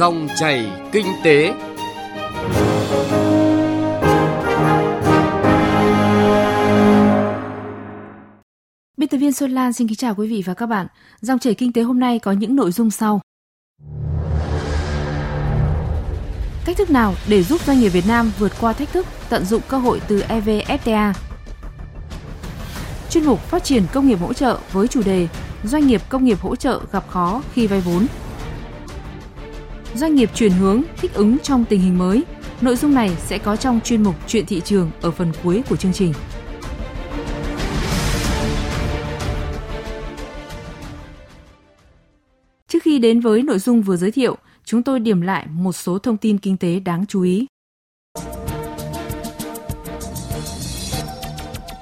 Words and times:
Dòng 0.00 0.28
chảy 0.36 0.70
kinh 0.92 1.06
tế. 1.24 1.52
Biên 8.96 9.08
tập 9.08 9.16
viên 9.16 9.32
Xuân 9.32 9.50
Lan 9.50 9.72
xin 9.72 9.88
kính 9.88 9.96
chào 9.96 10.14
quý 10.14 10.28
vị 10.28 10.42
và 10.46 10.54
các 10.54 10.66
bạn. 10.66 10.86
Dòng 11.20 11.38
chảy 11.38 11.54
kinh 11.54 11.72
tế 11.72 11.82
hôm 11.82 12.00
nay 12.00 12.18
có 12.18 12.32
những 12.32 12.56
nội 12.56 12.72
dung 12.72 12.90
sau. 12.90 13.20
Cách 16.64 16.76
thức 16.76 16.90
nào 16.90 17.14
để 17.28 17.42
giúp 17.42 17.60
doanh 17.66 17.80
nghiệp 17.80 17.88
Việt 17.88 18.06
Nam 18.08 18.32
vượt 18.38 18.52
qua 18.60 18.72
thách 18.72 18.92
thức, 18.92 19.06
tận 19.28 19.44
dụng 19.44 19.62
cơ 19.68 19.78
hội 19.78 20.00
từ 20.08 20.22
EVFTA? 20.28 21.12
Chuyên 23.10 23.24
mục 23.24 23.40
phát 23.40 23.64
triển 23.64 23.82
công 23.92 24.08
nghiệp 24.08 24.18
hỗ 24.20 24.32
trợ 24.32 24.58
với 24.72 24.88
chủ 24.88 25.02
đề 25.02 25.28
Doanh 25.64 25.86
nghiệp 25.86 26.00
công 26.08 26.24
nghiệp 26.24 26.40
hỗ 26.40 26.56
trợ 26.56 26.80
gặp 26.92 27.08
khó 27.08 27.42
khi 27.52 27.66
vay 27.66 27.80
vốn. 27.80 28.06
Doanh 29.94 30.14
nghiệp 30.14 30.30
chuyển 30.34 30.52
hướng 30.52 30.82
thích 30.96 31.14
ứng 31.14 31.38
trong 31.38 31.64
tình 31.64 31.80
hình 31.80 31.98
mới. 31.98 32.22
Nội 32.60 32.76
dung 32.76 32.94
này 32.94 33.10
sẽ 33.26 33.38
có 33.38 33.56
trong 33.56 33.80
chuyên 33.84 34.02
mục 34.02 34.14
Chuyện 34.26 34.46
thị 34.46 34.60
trường 34.60 34.90
ở 35.00 35.10
phần 35.10 35.32
cuối 35.44 35.62
của 35.68 35.76
chương 35.76 35.92
trình. 35.92 36.12
Trước 42.68 42.82
khi 42.82 42.98
đến 42.98 43.20
với 43.20 43.42
nội 43.42 43.58
dung 43.58 43.82
vừa 43.82 43.96
giới 43.96 44.10
thiệu, 44.10 44.36
chúng 44.64 44.82
tôi 44.82 45.00
điểm 45.00 45.20
lại 45.20 45.46
một 45.50 45.72
số 45.72 45.98
thông 45.98 46.16
tin 46.16 46.38
kinh 46.38 46.56
tế 46.56 46.80
đáng 46.80 47.06
chú 47.06 47.22
ý. 47.22 47.46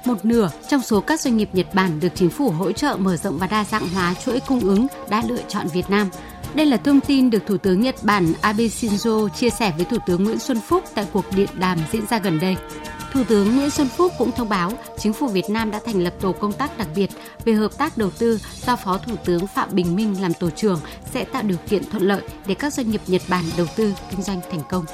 Một 0.05 0.25
nửa 0.25 0.49
trong 0.69 0.81
số 0.81 1.01
các 1.01 1.21
doanh 1.21 1.37
nghiệp 1.37 1.49
Nhật 1.53 1.67
Bản 1.73 1.99
được 1.99 2.09
chính 2.15 2.29
phủ 2.29 2.49
hỗ 2.49 2.71
trợ 2.71 2.97
mở 2.99 3.17
rộng 3.17 3.37
và 3.37 3.47
đa 3.47 3.63
dạng 3.63 3.89
hóa 3.89 4.13
chuỗi 4.25 4.39
cung 4.39 4.59
ứng 4.59 4.87
đã 5.09 5.23
lựa 5.29 5.41
chọn 5.47 5.67
Việt 5.73 5.89
Nam. 5.89 6.09
Đây 6.53 6.65
là 6.65 6.77
thông 6.77 7.01
tin 7.01 7.29
được 7.29 7.45
Thủ 7.47 7.57
tướng 7.57 7.81
Nhật 7.81 7.95
Bản 8.03 8.33
Abe 8.41 8.63
Shinzo 8.63 9.29
chia 9.29 9.49
sẻ 9.49 9.73
với 9.77 9.85
Thủ 9.85 9.97
tướng 10.05 10.23
Nguyễn 10.23 10.39
Xuân 10.39 10.61
Phúc 10.61 10.83
tại 10.95 11.05
cuộc 11.13 11.25
điện 11.35 11.49
đàm 11.59 11.79
diễn 11.91 12.05
ra 12.09 12.19
gần 12.19 12.39
đây. 12.39 12.55
Thủ 13.13 13.23
tướng 13.27 13.55
Nguyễn 13.55 13.69
Xuân 13.69 13.87
Phúc 13.87 14.11
cũng 14.17 14.31
thông 14.31 14.49
báo 14.49 14.71
chính 14.97 15.13
phủ 15.13 15.27
Việt 15.27 15.49
Nam 15.49 15.71
đã 15.71 15.79
thành 15.85 16.03
lập 16.03 16.13
tổ 16.21 16.31
công 16.31 16.53
tác 16.53 16.77
đặc 16.77 16.87
biệt 16.95 17.09
về 17.45 17.53
hợp 17.53 17.77
tác 17.77 17.97
đầu 17.97 18.09
tư 18.11 18.39
do 18.65 18.75
Phó 18.75 18.97
Thủ 18.97 19.15
tướng 19.25 19.47
Phạm 19.47 19.69
Bình 19.71 19.95
Minh 19.95 20.21
làm 20.21 20.33
tổ 20.33 20.49
trưởng 20.49 20.79
sẽ 21.13 21.23
tạo 21.23 21.43
điều 21.43 21.57
kiện 21.69 21.89
thuận 21.89 22.03
lợi 22.03 22.21
để 22.47 22.53
các 22.55 22.73
doanh 22.73 22.89
nghiệp 22.89 23.01
Nhật 23.07 23.21
Bản 23.29 23.43
đầu 23.57 23.67
tư 23.75 23.93
kinh 24.11 24.21
doanh 24.21 24.41
thành 24.51 24.61
công. 24.69 24.85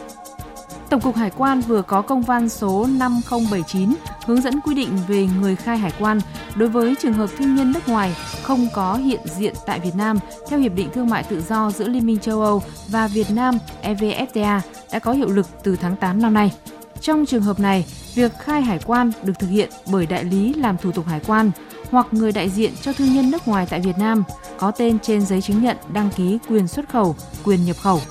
Tổng 0.89 1.01
cục 1.01 1.15
Hải 1.15 1.29
quan 1.29 1.61
vừa 1.61 1.81
có 1.81 2.01
công 2.01 2.21
văn 2.21 2.49
số 2.49 2.87
5079 2.89 3.93
hướng 4.25 4.41
dẫn 4.41 4.61
quy 4.61 4.75
định 4.75 4.89
về 5.07 5.27
người 5.41 5.55
khai 5.55 5.77
hải 5.77 5.91
quan 5.99 6.19
đối 6.55 6.69
với 6.69 6.95
trường 7.01 7.13
hợp 7.13 7.29
thương 7.37 7.55
nhân 7.55 7.71
nước 7.71 7.87
ngoài 7.87 8.15
không 8.43 8.67
có 8.73 8.95
hiện 8.95 9.19
diện 9.25 9.53
tại 9.65 9.79
Việt 9.79 9.95
Nam 9.95 10.19
theo 10.49 10.59
Hiệp 10.59 10.73
định 10.75 10.89
Thương 10.93 11.09
mại 11.09 11.23
Tự 11.23 11.41
do 11.41 11.71
giữa 11.71 11.87
Liên 11.87 12.05
minh 12.05 12.19
châu 12.19 12.41
Âu 12.41 12.63
và 12.87 13.07
Việt 13.07 13.31
Nam 13.31 13.57
EVFTA 13.83 14.59
đã 14.91 14.99
có 14.99 15.11
hiệu 15.11 15.29
lực 15.29 15.47
từ 15.63 15.75
tháng 15.75 15.95
8 15.95 16.21
năm 16.21 16.33
nay. 16.33 16.53
Trong 17.01 17.25
trường 17.25 17.41
hợp 17.41 17.59
này, 17.59 17.85
việc 18.15 18.31
khai 18.39 18.61
hải 18.61 18.79
quan 18.85 19.11
được 19.23 19.33
thực 19.39 19.47
hiện 19.47 19.69
bởi 19.91 20.05
đại 20.05 20.23
lý 20.23 20.53
làm 20.53 20.77
thủ 20.77 20.91
tục 20.91 21.05
hải 21.07 21.19
quan 21.27 21.51
hoặc 21.91 22.07
người 22.11 22.31
đại 22.31 22.49
diện 22.49 22.73
cho 22.81 22.93
thương 22.93 23.13
nhân 23.13 23.31
nước 23.31 23.47
ngoài 23.47 23.67
tại 23.69 23.79
Việt 23.79 23.97
Nam 23.97 24.23
có 24.57 24.71
tên 24.71 24.99
trên 24.99 25.25
giấy 25.25 25.41
chứng 25.41 25.63
nhận 25.63 25.77
đăng 25.93 26.09
ký 26.15 26.37
quyền 26.49 26.67
xuất 26.67 26.89
khẩu, 26.89 27.15
quyền 27.43 27.65
nhập 27.65 27.75
khẩu. 27.81 28.01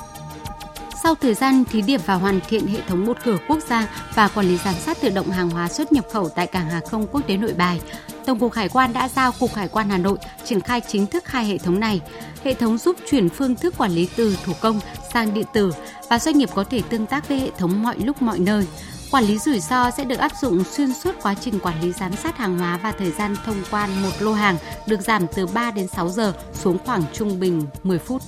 Sau 1.04 1.14
thời 1.14 1.34
gian 1.34 1.64
thí 1.64 1.82
điểm 1.82 2.00
và 2.06 2.14
hoàn 2.14 2.40
thiện 2.48 2.66
hệ 2.66 2.80
thống 2.88 3.04
một 3.04 3.16
cửa 3.24 3.38
quốc 3.48 3.58
gia 3.68 3.88
và 4.14 4.28
quản 4.28 4.46
lý 4.46 4.56
giám 4.56 4.74
sát 4.74 5.00
tự 5.00 5.10
động 5.10 5.30
hàng 5.30 5.50
hóa 5.50 5.68
xuất 5.68 5.92
nhập 5.92 6.04
khẩu 6.12 6.28
tại 6.28 6.46
cảng 6.46 6.70
hàng 6.70 6.86
không 6.86 7.06
quốc 7.06 7.20
tế 7.26 7.36
Nội 7.36 7.54
Bài, 7.56 7.80
Tổng 8.26 8.38
cục 8.38 8.52
Hải 8.52 8.68
quan 8.68 8.92
đã 8.92 9.08
giao 9.08 9.32
Cục 9.32 9.54
Hải 9.54 9.68
quan 9.68 9.90
Hà 9.90 9.98
Nội 9.98 10.18
triển 10.44 10.60
khai 10.60 10.80
chính 10.88 11.06
thức 11.06 11.28
hai 11.28 11.44
hệ 11.44 11.58
thống 11.58 11.80
này. 11.80 12.00
Hệ 12.44 12.54
thống 12.54 12.78
giúp 12.78 12.96
chuyển 13.10 13.28
phương 13.28 13.56
thức 13.56 13.74
quản 13.78 13.90
lý 13.90 14.08
từ 14.16 14.36
thủ 14.44 14.52
công 14.60 14.80
sang 15.12 15.34
điện 15.34 15.46
tử 15.52 15.72
và 16.10 16.18
doanh 16.18 16.38
nghiệp 16.38 16.48
có 16.54 16.64
thể 16.64 16.82
tương 16.88 17.06
tác 17.06 17.28
với 17.28 17.40
hệ 17.40 17.50
thống 17.58 17.82
mọi 17.82 17.96
lúc 17.98 18.22
mọi 18.22 18.38
nơi. 18.38 18.66
Quản 19.10 19.24
lý 19.24 19.38
rủi 19.38 19.60
ro 19.60 19.90
sẽ 19.90 20.04
được 20.04 20.18
áp 20.18 20.32
dụng 20.40 20.64
xuyên 20.64 20.94
suốt 20.94 21.12
quá 21.22 21.34
trình 21.40 21.60
quản 21.60 21.80
lý 21.80 21.92
giám 21.92 22.16
sát 22.16 22.38
hàng 22.38 22.58
hóa 22.58 22.78
và 22.82 22.92
thời 22.92 23.10
gian 23.10 23.36
thông 23.46 23.62
quan 23.70 24.02
một 24.02 24.12
lô 24.20 24.32
hàng 24.32 24.56
được 24.86 25.00
giảm 25.00 25.26
từ 25.26 25.46
3 25.46 25.70
đến 25.70 25.88
6 25.88 26.08
giờ 26.08 26.32
xuống 26.52 26.78
khoảng 26.84 27.02
trung 27.12 27.40
bình 27.40 27.66
10 27.82 27.98
phút. 27.98 28.22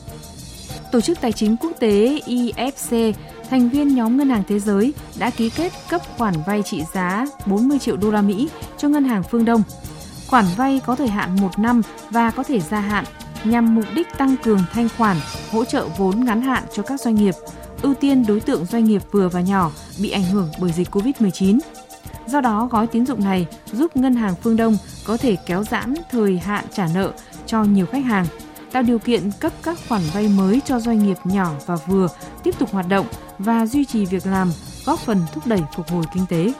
Tổ 0.97 1.01
chức 1.01 1.21
Tài 1.21 1.33
chính 1.33 1.57
Quốc 1.57 1.73
tế 1.79 2.21
IFC, 2.27 3.13
thành 3.51 3.69
viên 3.69 3.95
nhóm 3.95 4.17
Ngân 4.17 4.29
hàng 4.29 4.43
Thế 4.49 4.59
giới 4.59 4.95
đã 5.19 5.31
ký 5.31 5.51
kết 5.51 5.73
cấp 5.91 6.01
khoản 6.19 6.35
vay 6.47 6.63
trị 6.63 6.83
giá 6.95 7.27
40 7.47 7.79
triệu 7.79 7.97
đô 7.97 8.11
la 8.11 8.23
Mỹ 8.23 8.49
cho 8.79 8.89
Ngân 8.89 9.05
hàng 9.05 9.23
Phương 9.23 9.45
Đông. 9.45 9.63
Khoản 10.27 10.45
vay 10.57 10.81
có 10.87 10.97
thời 10.97 11.09
hạn 11.09 11.37
1 11.41 11.59
năm 11.59 11.83
và 12.11 12.31
có 12.31 12.43
thể 12.43 12.61
gia 12.61 12.81
hạn 12.81 13.05
nhằm 13.45 13.75
mục 13.75 13.85
đích 13.95 14.07
tăng 14.19 14.37
cường 14.43 14.61
thanh 14.73 14.89
khoản, 14.99 15.17
hỗ 15.51 15.65
trợ 15.65 15.89
vốn 15.99 16.25
ngắn 16.25 16.43
hạn 16.43 16.63
cho 16.73 16.83
các 16.83 17.01
doanh 17.01 17.15
nghiệp, 17.15 17.35
ưu 17.83 17.95
tiên 17.95 18.25
đối 18.29 18.41
tượng 18.41 18.65
doanh 18.65 18.85
nghiệp 18.85 19.03
vừa 19.11 19.29
và 19.29 19.41
nhỏ 19.41 19.71
bị 20.01 20.11
ảnh 20.11 20.25
hưởng 20.25 20.49
bởi 20.61 20.73
dịch 20.73 20.91
COVID-19. 20.91 21.59
Do 22.27 22.41
đó, 22.41 22.69
gói 22.71 22.87
tín 22.87 23.07
dụng 23.07 23.25
này 23.25 23.47
giúp 23.73 23.97
Ngân 23.97 24.15
hàng 24.15 24.35
Phương 24.43 24.57
Đông 24.57 24.77
có 25.07 25.17
thể 25.17 25.37
kéo 25.47 25.65
giãn 25.65 25.95
thời 26.11 26.39
hạn 26.39 26.65
trả 26.73 26.89
nợ 26.95 27.13
cho 27.47 27.65
nhiều 27.65 27.87
khách 27.87 28.05
hàng– 28.05 28.27
tạo 28.77 28.83
điều 28.83 28.99
kiện 28.99 29.31
cấp 29.41 29.53
các 29.63 29.79
khoản 29.89 30.03
vay 30.13 30.29
mới 30.29 30.61
cho 30.65 30.81
doanh 30.81 31.07
nghiệp 31.07 31.17
nhỏ 31.25 31.53
và 31.67 31.77
vừa 31.77 32.09
tiếp 32.43 32.59
tục 32.59 32.73
hoạt 32.73 32.89
động 32.89 33.07
và 33.39 33.67
duy 33.67 33.85
trì 33.85 34.07
việc 34.07 34.27
làm, 34.27 34.53
góp 34.85 34.99
phần 34.99 35.23
thúc 35.33 35.47
đẩy 35.47 35.61
phục 35.77 35.89
hồi 35.89 36.05
kinh 36.15 36.27
tế. 36.29 36.53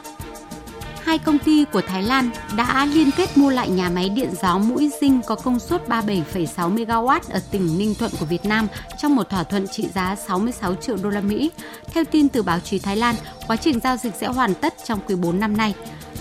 Hai 1.03 1.17
công 1.17 1.39
ty 1.39 1.65
của 1.65 1.81
Thái 1.81 2.03
Lan 2.03 2.29
đã 2.55 2.85
liên 2.85 3.11
kết 3.17 3.37
mua 3.37 3.49
lại 3.49 3.69
nhà 3.69 3.89
máy 3.89 4.09
điện 4.09 4.29
gió 4.41 4.57
Mũi 4.57 4.91
Dinh 5.01 5.21
có 5.21 5.35
công 5.35 5.59
suất 5.59 5.87
37,6 5.87 6.75
MW 6.75 7.19
ở 7.29 7.39
tỉnh 7.51 7.77
Ninh 7.77 7.95
Thuận 7.95 8.11
của 8.19 8.25
Việt 8.25 8.45
Nam 8.45 8.67
trong 8.97 9.15
một 9.15 9.29
thỏa 9.29 9.43
thuận 9.43 9.67
trị 9.67 9.87
giá 9.93 10.15
66 10.15 10.75
triệu 10.75 10.97
đô 11.03 11.09
la 11.09 11.21
Mỹ. 11.21 11.51
Theo 11.93 12.03
tin 12.03 12.29
từ 12.29 12.43
báo 12.43 12.59
chí 12.59 12.79
Thái 12.79 12.95
Lan, 12.95 13.15
quá 13.47 13.55
trình 13.55 13.79
giao 13.79 13.97
dịch 13.97 14.13
sẽ 14.19 14.27
hoàn 14.27 14.53
tất 14.53 14.73
trong 14.85 14.99
quý 15.07 15.15
4 15.15 15.39
năm 15.39 15.57
nay 15.57 15.73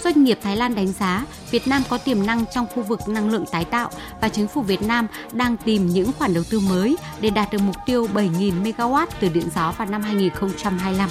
doanh 0.05 0.25
nghiệp 0.25 0.39
Thái 0.43 0.57
Lan 0.57 0.75
đánh 0.75 0.93
giá 0.93 1.25
Việt 1.51 1.69
Nam 1.69 1.83
có 1.89 1.99
tiềm 1.99 2.27
năng 2.27 2.45
trong 2.55 2.67
khu 2.75 2.83
vực 2.83 3.01
năng 3.09 3.31
lượng 3.31 3.45
tái 3.51 3.65
tạo 3.65 3.91
và 4.21 4.29
chính 4.29 4.49
phủ 4.49 4.63
Việt 4.63 4.83
Nam 4.83 5.07
đang 5.33 5.57
tìm 5.57 5.87
những 5.87 6.13
khoản 6.19 6.35
đầu 6.35 6.45
tư 6.51 6.61
mới 6.61 6.97
để 7.21 7.31
đạt 7.31 7.53
được 7.53 7.63
mục 7.63 7.77
tiêu 7.87 8.07
7.000 8.15 8.63
MW 8.63 9.07
từ 9.21 9.29
điện 9.29 9.49
gió 9.55 9.73
vào 9.79 9.89
năm 9.89 10.03
2025. 10.03 11.09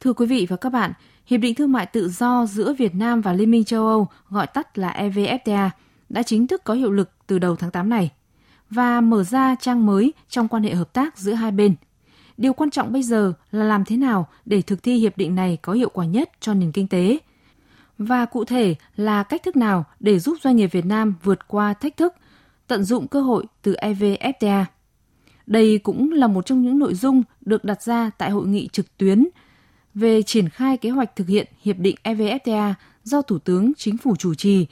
Thưa 0.00 0.12
quý 0.12 0.26
vị 0.26 0.46
và 0.50 0.56
các 0.56 0.70
bạn, 0.70 0.92
Hiệp 1.26 1.40
định 1.40 1.54
Thương 1.54 1.72
mại 1.72 1.86
Tự 1.86 2.08
do 2.08 2.46
giữa 2.46 2.72
Việt 2.72 2.94
Nam 2.94 3.20
và 3.20 3.32
Liên 3.32 3.50
minh 3.50 3.64
châu 3.64 3.86
Âu, 3.86 4.08
gọi 4.30 4.46
tắt 4.46 4.78
là 4.78 4.94
EVFTA, 4.98 5.70
đã 6.08 6.22
chính 6.22 6.46
thức 6.46 6.64
có 6.64 6.74
hiệu 6.74 6.90
lực 6.90 7.10
từ 7.26 7.38
đầu 7.38 7.56
tháng 7.56 7.70
8 7.70 7.88
này 7.88 8.10
và 8.74 9.00
mở 9.00 9.24
ra 9.24 9.54
trang 9.60 9.86
mới 9.86 10.12
trong 10.28 10.48
quan 10.48 10.62
hệ 10.62 10.74
hợp 10.74 10.92
tác 10.92 11.18
giữa 11.18 11.32
hai 11.32 11.50
bên. 11.50 11.74
Điều 12.36 12.52
quan 12.52 12.70
trọng 12.70 12.92
bây 12.92 13.02
giờ 13.02 13.32
là 13.50 13.64
làm 13.64 13.84
thế 13.84 13.96
nào 13.96 14.28
để 14.44 14.62
thực 14.62 14.82
thi 14.82 14.94
hiệp 14.96 15.16
định 15.16 15.34
này 15.34 15.58
có 15.62 15.72
hiệu 15.72 15.88
quả 15.88 16.04
nhất 16.04 16.30
cho 16.40 16.54
nền 16.54 16.72
kinh 16.72 16.88
tế 16.88 17.18
và 17.98 18.24
cụ 18.24 18.44
thể 18.44 18.74
là 18.96 19.22
cách 19.22 19.42
thức 19.42 19.56
nào 19.56 19.84
để 20.00 20.18
giúp 20.18 20.36
doanh 20.42 20.56
nghiệp 20.56 20.66
Việt 20.66 20.86
Nam 20.86 21.14
vượt 21.22 21.48
qua 21.48 21.74
thách 21.74 21.96
thức, 21.96 22.14
tận 22.66 22.84
dụng 22.84 23.08
cơ 23.08 23.20
hội 23.20 23.44
từ 23.62 23.72
EVFTA. 23.72 24.64
Đây 25.46 25.78
cũng 25.78 26.12
là 26.12 26.26
một 26.26 26.46
trong 26.46 26.62
những 26.62 26.78
nội 26.78 26.94
dung 26.94 27.22
được 27.40 27.64
đặt 27.64 27.82
ra 27.82 28.10
tại 28.18 28.30
hội 28.30 28.46
nghị 28.46 28.68
trực 28.68 28.96
tuyến 28.96 29.26
về 29.94 30.22
triển 30.22 30.48
khai 30.48 30.76
kế 30.76 30.90
hoạch 30.90 31.16
thực 31.16 31.28
hiện 31.28 31.46
hiệp 31.62 31.78
định 31.78 31.96
EVFTA 32.04 32.74
do 33.04 33.22
Thủ 33.22 33.38
tướng 33.38 33.72
Chính 33.76 33.98
phủ 33.98 34.16
chủ 34.16 34.34
trì 34.34 34.66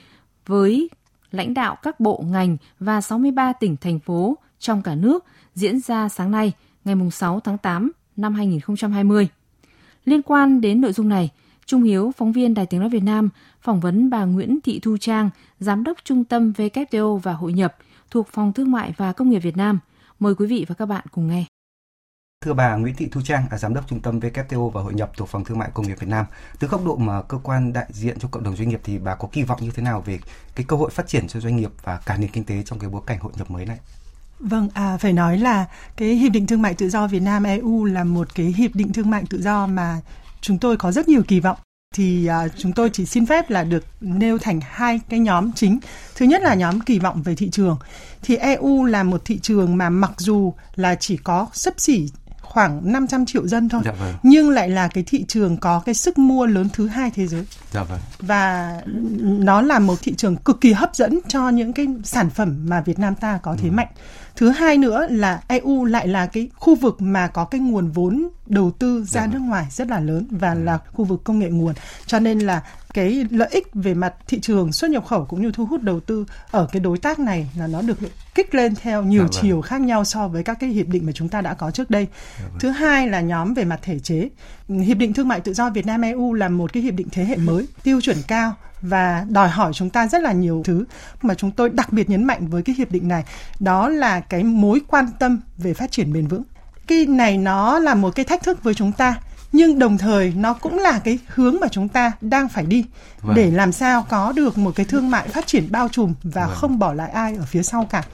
với 0.46 0.90
lãnh 1.30 1.54
đạo 1.54 1.76
các 1.82 2.00
bộ 2.00 2.24
ngành 2.26 2.56
và 2.78 3.00
63 3.00 3.52
tỉnh 3.52 3.76
thành 3.76 3.98
phố 3.98 4.38
trong 4.58 4.82
cả 4.82 4.94
nước 4.94 5.24
diễn 5.54 5.80
ra 5.80 6.08
sáng 6.08 6.30
nay, 6.30 6.52
ngày 6.84 6.96
6 7.12 7.40
tháng 7.40 7.58
8 7.58 7.92
năm 8.16 8.34
2020. 8.34 9.28
Liên 10.04 10.22
quan 10.22 10.60
đến 10.60 10.80
nội 10.80 10.92
dung 10.92 11.08
này, 11.08 11.30
Trung 11.66 11.82
Hiếu, 11.82 12.12
phóng 12.16 12.32
viên 12.32 12.54
Đài 12.54 12.66
Tiếng 12.66 12.80
Nói 12.80 12.88
Việt 12.88 13.02
Nam, 13.02 13.28
phỏng 13.60 13.80
vấn 13.80 14.10
bà 14.10 14.24
Nguyễn 14.24 14.60
Thị 14.60 14.80
Thu 14.82 14.96
Trang, 14.96 15.30
Giám 15.60 15.84
đốc 15.84 15.98
Trung 16.04 16.24
tâm 16.24 16.52
WTO 16.56 17.16
và 17.16 17.32
Hội 17.32 17.52
nhập 17.52 17.76
thuộc 18.10 18.28
Phòng 18.28 18.52
Thương 18.52 18.70
mại 18.70 18.94
và 18.96 19.12
Công 19.12 19.30
nghiệp 19.30 19.38
Việt 19.38 19.56
Nam. 19.56 19.78
Mời 20.18 20.34
quý 20.34 20.46
vị 20.46 20.64
và 20.68 20.74
các 20.74 20.86
bạn 20.86 21.04
cùng 21.12 21.28
nghe. 21.28 21.44
Thưa 22.44 22.54
bà 22.54 22.76
Nguyễn 22.76 22.94
Thị 22.94 23.08
Thu 23.12 23.20
Trang, 23.24 23.46
là 23.50 23.58
giám 23.58 23.74
đốc 23.74 23.88
trung 23.88 24.00
tâm 24.00 24.20
WTO 24.20 24.68
và 24.68 24.82
hội 24.82 24.94
nhập 24.94 25.10
thuộc 25.16 25.28
phòng 25.28 25.44
thương 25.44 25.58
mại 25.58 25.70
công 25.74 25.86
nghiệp 25.86 25.94
Việt 26.00 26.08
Nam. 26.08 26.26
Từ 26.58 26.68
góc 26.68 26.84
độ 26.84 26.96
mà 26.96 27.22
cơ 27.22 27.38
quan 27.42 27.72
đại 27.72 27.86
diện 27.88 28.18
cho 28.18 28.28
cộng 28.30 28.42
đồng 28.42 28.56
doanh 28.56 28.68
nghiệp 28.68 28.80
thì 28.84 28.98
bà 28.98 29.14
có 29.14 29.28
kỳ 29.32 29.42
vọng 29.42 29.58
như 29.62 29.70
thế 29.74 29.82
nào 29.82 30.00
về 30.00 30.18
cái 30.54 30.64
cơ 30.68 30.76
hội 30.76 30.90
phát 30.90 31.08
triển 31.08 31.28
cho 31.28 31.40
doanh 31.40 31.56
nghiệp 31.56 31.70
và 31.82 32.00
cả 32.06 32.16
nền 32.16 32.30
kinh 32.30 32.44
tế 32.44 32.62
trong 32.62 32.78
cái 32.78 32.90
bối 32.90 33.02
cảnh 33.06 33.18
hội 33.20 33.32
nhập 33.36 33.50
mới 33.50 33.66
này? 33.66 33.78
Vâng, 34.38 34.68
à, 34.74 34.96
phải 34.96 35.12
nói 35.12 35.38
là 35.38 35.66
cái 35.96 36.08
hiệp 36.08 36.32
định 36.32 36.46
thương 36.46 36.62
mại 36.62 36.74
tự 36.74 36.88
do 36.88 37.06
Việt 37.06 37.20
Nam 37.20 37.44
EU 37.44 37.84
là 37.84 38.04
một 38.04 38.34
cái 38.34 38.46
hiệp 38.46 38.74
định 38.74 38.92
thương 38.92 39.10
mại 39.10 39.24
tự 39.30 39.42
do 39.42 39.66
mà 39.66 40.00
chúng 40.40 40.58
tôi 40.58 40.76
có 40.76 40.92
rất 40.92 41.08
nhiều 41.08 41.22
kỳ 41.28 41.40
vọng 41.40 41.56
thì 41.94 42.26
à, 42.26 42.48
chúng 42.56 42.72
tôi 42.72 42.90
chỉ 42.92 43.06
xin 43.06 43.26
phép 43.26 43.50
là 43.50 43.64
được 43.64 43.84
nêu 44.00 44.38
thành 44.38 44.60
hai 44.62 45.00
cái 45.08 45.20
nhóm 45.20 45.52
chính. 45.52 45.78
Thứ 46.14 46.26
nhất 46.26 46.42
là 46.42 46.54
nhóm 46.54 46.80
kỳ 46.80 46.98
vọng 46.98 47.22
về 47.22 47.34
thị 47.34 47.50
trường. 47.50 47.78
Thì 48.22 48.36
EU 48.36 48.84
là 48.84 49.02
một 49.02 49.22
thị 49.24 49.38
trường 49.38 49.76
mà 49.76 49.90
mặc 49.90 50.12
dù 50.16 50.54
là 50.74 50.94
chỉ 50.94 51.16
có 51.16 51.46
sấp 51.52 51.74
xỉ 51.80 52.08
khoảng 52.50 52.92
500 52.92 53.26
triệu 53.26 53.48
dân 53.48 53.68
thôi. 53.68 53.82
Dạ 53.84 53.92
vâng. 53.92 54.14
Nhưng 54.22 54.50
lại 54.50 54.68
là 54.68 54.88
cái 54.88 55.04
thị 55.06 55.24
trường 55.28 55.56
có 55.56 55.82
cái 55.86 55.94
sức 55.94 56.18
mua 56.18 56.46
lớn 56.46 56.68
thứ 56.72 56.86
hai 56.86 57.10
thế 57.14 57.26
giới. 57.26 57.46
Dạ 57.72 57.82
vâng. 57.82 57.98
Và 58.18 58.74
nó 59.22 59.62
là 59.62 59.78
một 59.78 59.98
thị 60.02 60.14
trường 60.14 60.36
cực 60.36 60.60
kỳ 60.60 60.72
hấp 60.72 60.94
dẫn 60.94 61.18
cho 61.28 61.48
những 61.48 61.72
cái 61.72 61.86
sản 62.04 62.30
phẩm 62.30 62.58
mà 62.68 62.80
Việt 62.80 62.98
Nam 62.98 63.14
ta 63.14 63.38
có 63.42 63.56
thế 63.58 63.68
ừ. 63.68 63.72
mạnh. 63.72 63.88
Thứ 64.36 64.50
hai 64.50 64.78
nữa 64.78 65.06
là 65.10 65.42
EU 65.48 65.84
lại 65.84 66.08
là 66.08 66.26
cái 66.26 66.48
khu 66.54 66.74
vực 66.74 67.02
mà 67.02 67.28
có 67.28 67.44
cái 67.44 67.60
nguồn 67.60 67.90
vốn 67.90 68.28
đầu 68.46 68.70
tư 68.70 68.98
ra 68.98 69.20
dạ 69.20 69.20
vâng. 69.20 69.30
nước 69.32 69.40
ngoài 69.40 69.66
rất 69.70 69.88
là 69.88 70.00
lớn 70.00 70.26
và 70.30 70.52
ừ. 70.52 70.62
là 70.62 70.78
khu 70.92 71.04
vực 71.04 71.24
công 71.24 71.38
nghệ 71.38 71.50
nguồn. 71.50 71.74
Cho 72.06 72.18
nên 72.18 72.38
là 72.38 72.62
cái 72.94 73.26
lợi 73.30 73.48
ích 73.50 73.66
về 73.74 73.94
mặt 73.94 74.14
thị 74.26 74.40
trường 74.40 74.72
xuất 74.72 74.90
nhập 74.90 75.06
khẩu 75.06 75.24
cũng 75.24 75.42
như 75.42 75.52
thu 75.52 75.66
hút 75.66 75.82
đầu 75.82 76.00
tư 76.00 76.24
ở 76.50 76.68
cái 76.72 76.80
đối 76.80 76.98
tác 76.98 77.18
này 77.18 77.50
là 77.58 77.66
nó 77.66 77.82
được 77.82 77.98
kích 78.34 78.54
lên 78.54 78.74
theo 78.74 79.02
nhiều 79.02 79.22
dạ 79.22 79.40
chiều 79.42 79.56
vâng. 79.56 79.62
khác 79.62 79.80
nhau 79.80 80.04
so 80.04 80.28
với 80.28 80.42
các 80.42 80.56
cái 80.60 80.70
hiệp 80.70 80.88
định 80.88 81.06
mà 81.06 81.12
chúng 81.12 81.28
ta 81.28 81.40
đã 81.40 81.54
có 81.54 81.70
trước 81.70 81.90
đây. 81.90 82.06
Dạ 82.38 82.44
vâng. 82.48 82.58
Thứ 82.60 82.70
hai 82.70 83.08
là 83.08 83.20
nhóm 83.20 83.54
về 83.54 83.64
mặt 83.64 83.80
thể 83.82 83.98
chế. 83.98 84.28
Hiệp 84.68 84.96
định 84.96 85.12
thương 85.12 85.28
mại 85.28 85.40
tự 85.40 85.54
do 85.54 85.70
Việt 85.70 85.86
Nam 85.86 86.02
EU 86.02 86.32
là 86.32 86.48
một 86.48 86.72
cái 86.72 86.82
hiệp 86.82 86.94
định 86.94 87.08
thế 87.12 87.24
hệ 87.24 87.36
mới, 87.36 87.66
tiêu 87.82 88.00
chuẩn 88.00 88.16
cao 88.28 88.54
và 88.82 89.26
đòi 89.28 89.48
hỏi 89.48 89.72
chúng 89.74 89.90
ta 89.90 90.06
rất 90.06 90.22
là 90.22 90.32
nhiều 90.32 90.62
thứ 90.64 90.84
mà 91.22 91.34
chúng 91.34 91.50
tôi 91.50 91.68
đặc 91.68 91.92
biệt 91.92 92.10
nhấn 92.10 92.24
mạnh 92.24 92.48
với 92.48 92.62
cái 92.62 92.74
hiệp 92.78 92.90
định 92.90 93.08
này 93.08 93.24
đó 93.60 93.88
là 93.88 94.20
cái 94.20 94.44
mối 94.44 94.80
quan 94.88 95.06
tâm 95.18 95.40
về 95.58 95.74
phát 95.74 95.92
triển 95.92 96.12
bền 96.12 96.26
vững 96.26 96.42
cái 96.86 97.06
này 97.06 97.38
nó 97.38 97.78
là 97.78 97.94
một 97.94 98.14
cái 98.14 98.24
thách 98.24 98.42
thức 98.42 98.62
với 98.62 98.74
chúng 98.74 98.92
ta 98.92 99.16
nhưng 99.52 99.78
đồng 99.78 99.98
thời 99.98 100.32
nó 100.36 100.54
cũng 100.54 100.78
là 100.78 100.98
cái 100.98 101.18
hướng 101.26 101.56
mà 101.60 101.68
chúng 101.68 101.88
ta 101.88 102.12
đang 102.20 102.48
phải 102.48 102.64
đi 102.64 102.84
vâng. 103.22 103.36
để 103.36 103.50
làm 103.50 103.72
sao 103.72 104.06
có 104.08 104.32
được 104.32 104.58
một 104.58 104.72
cái 104.76 104.86
thương 104.86 105.10
mại 105.10 105.28
phát 105.28 105.46
triển 105.46 105.68
bao 105.70 105.88
trùm 105.88 106.14
và 106.22 106.46
vâng. 106.46 106.56
không 106.56 106.78
bỏ 106.78 106.92
lại 106.92 107.10
ai 107.10 107.34
ở 107.34 107.44
phía 107.44 107.62
sau 107.62 107.86
cả. 107.90 108.04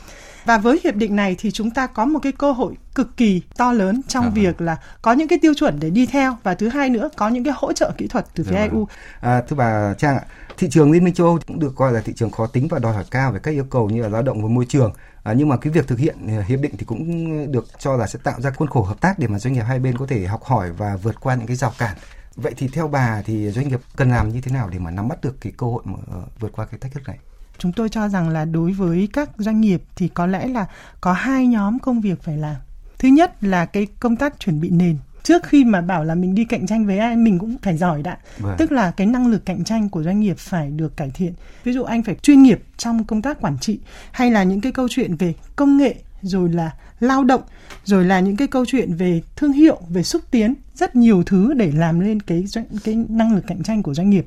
Và 0.47 0.59
với 0.59 0.81
hiệp 0.85 0.95
định 0.95 1.17
này 1.17 1.37
thì 1.39 1.51
chúng 1.51 1.71
ta 1.71 1.87
có 1.87 2.05
một 2.05 2.19
cái 2.23 2.33
cơ 2.33 2.53
hội 2.53 2.75
cực 2.95 3.17
kỳ 3.17 3.43
to 3.57 3.73
lớn 3.73 4.01
trong 4.09 4.25
à, 4.25 4.31
việc 4.35 4.61
là 4.61 4.77
có 5.03 5.13
những 5.13 5.29
cái 5.29 5.39
tiêu 5.43 5.55
chuẩn 5.55 5.81
để 5.81 5.91
đi 5.91 6.07
theo 6.07 6.37
và 6.43 6.55
thứ 6.55 6.69
hai 6.69 6.91
nữa 6.91 7.09
có 7.17 7.29
những 7.29 7.45
cái 7.45 7.55
hỗ 7.57 7.73
trợ 7.73 7.93
kỹ 7.99 8.07
thuật 8.07 8.27
từ 8.35 8.45
phía 8.45 8.55
vâng. 8.55 8.71
EU. 8.71 8.89
À, 9.21 9.43
thưa 9.49 9.57
bà 9.57 9.95
Trang 9.99 10.17
ạ, 10.17 10.25
thị 10.57 10.69
trường 10.71 10.93
Liên 10.93 11.05
minh 11.05 11.15
châu 11.15 11.27
Âu 11.27 11.39
cũng 11.47 11.59
được 11.59 11.73
coi 11.77 11.93
là 11.93 12.01
thị 12.01 12.13
trường 12.17 12.31
khó 12.31 12.47
tính 12.47 12.69
và 12.69 12.79
đòi 12.79 12.95
hỏi 12.95 13.05
cao 13.11 13.33
về 13.33 13.39
các 13.43 13.51
yêu 13.51 13.65
cầu 13.71 13.91
như 13.91 14.03
là 14.03 14.09
lao 14.09 14.23
động 14.23 14.43
và 14.43 14.49
môi 14.49 14.67
trường. 14.69 14.93
À, 15.23 15.33
nhưng 15.33 15.49
mà 15.49 15.57
cái 15.57 15.73
việc 15.73 15.87
thực 15.87 15.99
hiện 15.99 16.17
à, 16.29 16.45
hiệp 16.49 16.61
định 16.61 16.77
thì 16.79 16.85
cũng 16.85 17.53
được 17.53 17.67
cho 17.79 17.97
là 17.97 18.07
sẽ 18.07 18.19
tạo 18.23 18.41
ra 18.41 18.51
khuôn 18.51 18.69
khổ 18.69 18.83
hợp 18.83 19.01
tác 19.01 19.19
để 19.19 19.27
mà 19.27 19.39
doanh 19.39 19.55
nghiệp 19.55 19.63
hai 19.63 19.79
bên 19.79 19.99
có 19.99 20.07
thể 20.07 20.27
học 20.27 20.45
hỏi 20.45 20.73
và 20.73 20.97
vượt 20.97 21.21
qua 21.21 21.35
những 21.35 21.47
cái 21.47 21.57
rào 21.57 21.73
cản. 21.79 21.97
Vậy 22.37 22.55
thì 22.57 22.69
theo 22.69 22.89
bà 22.89 23.23
thì 23.25 23.51
doanh 23.51 23.69
nghiệp 23.69 23.81
cần 23.97 24.11
làm 24.11 24.29
như 24.29 24.41
thế 24.41 24.53
nào 24.53 24.69
để 24.69 24.79
mà 24.79 24.91
nắm 24.91 25.09
bắt 25.09 25.21
được 25.23 25.41
cái 25.41 25.53
cơ 25.57 25.67
hội 25.67 25.83
mà 25.85 25.95
uh, 25.95 26.41
vượt 26.41 26.53
qua 26.53 26.67
cái 26.67 26.81
thách 26.81 26.93
thức 26.93 27.03
này? 27.07 27.19
Chúng 27.59 27.73
tôi 27.73 27.89
cho 27.89 28.09
rằng 28.09 28.29
là 28.29 28.45
đối 28.45 28.73
với 28.73 29.09
các 29.13 29.31
doanh 29.39 29.61
nghiệp 29.61 29.83
thì 29.97 30.09
có 30.09 30.27
lẽ 30.27 30.47
là 30.47 30.67
có 31.01 31.13
hai 31.13 31.47
nhóm 31.47 31.79
công 31.79 32.01
việc 32.01 32.23
phải 32.23 32.37
làm. 32.37 32.57
Thứ 32.99 33.09
nhất 33.09 33.45
là 33.45 33.67
cái 33.67 33.87
công 34.01 34.17
tác 34.17 34.41
chuẩn 34.41 34.61
bị 34.61 34.71
nền 34.71 34.97
trước 35.27 35.43
khi 35.45 35.65
mà 35.65 35.81
bảo 35.81 36.05
là 36.05 36.15
mình 36.15 36.35
đi 36.35 36.45
cạnh 36.45 36.67
tranh 36.67 36.87
với 36.87 36.99
ai 36.99 37.17
mình 37.17 37.39
cũng 37.39 37.57
phải 37.63 37.77
giỏi 37.77 38.03
đã 38.03 38.19
vâng. 38.39 38.55
tức 38.59 38.73
là 38.73 38.91
cái 38.91 39.07
năng 39.07 39.27
lực 39.27 39.47
cạnh 39.47 39.65
tranh 39.65 39.89
của 39.89 40.03
doanh 40.03 40.21
nghiệp 40.21 40.39
phải 40.39 40.71
được 40.71 40.97
cải 40.97 41.11
thiện 41.11 41.33
ví 41.65 41.73
dụ 41.73 41.83
anh 41.83 42.03
phải 42.03 42.15
chuyên 42.15 42.43
nghiệp 42.43 42.63
trong 42.77 43.05
công 43.05 43.23
tác 43.23 43.41
quản 43.41 43.59
trị 43.59 43.79
hay 44.11 44.31
là 44.31 44.43
những 44.43 44.61
cái 44.61 44.73
câu 44.73 44.89
chuyện 44.91 45.17
về 45.17 45.35
công 45.57 45.77
nghệ 45.77 45.95
rồi 46.27 46.49
là 46.49 46.71
lao 47.01 47.25
động 47.25 47.43
rồi 47.85 48.05
là 48.05 48.21
những 48.21 48.37
cái 48.37 48.49
câu 48.49 48.65
chuyện 48.67 48.95
về 48.95 49.23
thương 49.37 49.53
hiệu 49.53 49.81
về 49.89 50.03
xúc 50.03 50.23
tiến 50.31 50.55
rất 50.75 50.97
nhiều 50.97 51.23
thứ 51.27 51.55
để 51.55 51.73
làm 51.75 52.01
lên 52.01 52.21
cái 52.23 52.45
cái 52.85 53.05
năng 53.09 53.35
lực 53.35 53.45
cạnh 53.47 53.63
tranh 53.63 53.83
của 53.83 53.95
doanh 53.95 54.11
nghiệp. 54.11 54.27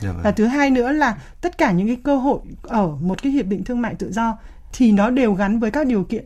Dạ 0.00 0.12
vâng. 0.12 0.20
và 0.24 0.30
thứ 0.30 0.46
hai 0.46 0.70
nữa 0.70 0.92
là 0.92 1.18
tất 1.40 1.58
cả 1.58 1.72
những 1.72 1.86
cái 1.86 1.96
cơ 2.02 2.16
hội 2.16 2.40
ở 2.62 2.86
một 2.86 3.22
cái 3.22 3.32
hiệp 3.32 3.46
định 3.46 3.64
thương 3.64 3.82
mại 3.82 3.94
tự 3.94 4.12
do 4.12 4.38
thì 4.72 4.92
nó 4.92 5.10
đều 5.10 5.34
gắn 5.34 5.60
với 5.60 5.70
các 5.70 5.86
điều 5.86 6.04
kiện. 6.04 6.24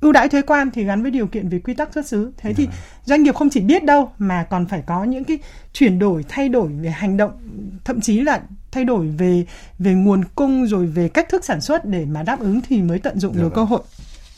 Ưu 0.00 0.12
đãi 0.12 0.28
thuế 0.28 0.42
quan 0.42 0.70
thì 0.70 0.84
gắn 0.84 1.02
với 1.02 1.10
điều 1.10 1.26
kiện 1.26 1.48
về 1.48 1.58
quy 1.58 1.74
tắc 1.74 1.92
xuất 1.94 2.06
xứ. 2.06 2.32
Thế 2.36 2.54
thì 2.54 2.68
doanh 3.04 3.22
nghiệp 3.22 3.34
không 3.34 3.50
chỉ 3.50 3.60
biết 3.60 3.84
đâu 3.84 4.12
mà 4.18 4.46
còn 4.50 4.66
phải 4.66 4.82
có 4.86 5.04
những 5.04 5.24
cái 5.24 5.38
chuyển 5.72 5.98
đổi 5.98 6.24
thay 6.28 6.48
đổi 6.48 6.68
về 6.68 6.90
hành 6.90 7.16
động 7.16 7.32
thậm 7.84 8.00
chí 8.00 8.20
là 8.20 8.40
thay 8.72 8.84
đổi 8.84 9.06
về 9.06 9.46
về 9.78 9.92
nguồn 9.94 10.24
cung 10.34 10.66
rồi 10.66 10.86
về 10.86 11.08
cách 11.08 11.28
thức 11.28 11.44
sản 11.44 11.60
xuất 11.60 11.84
để 11.84 12.04
mà 12.04 12.22
đáp 12.22 12.40
ứng 12.40 12.60
thì 12.68 12.82
mới 12.82 12.98
tận 12.98 13.18
dụng 13.18 13.32
được 13.32 13.42
vâng. 13.42 13.52
cơ 13.54 13.64
hội 13.64 13.80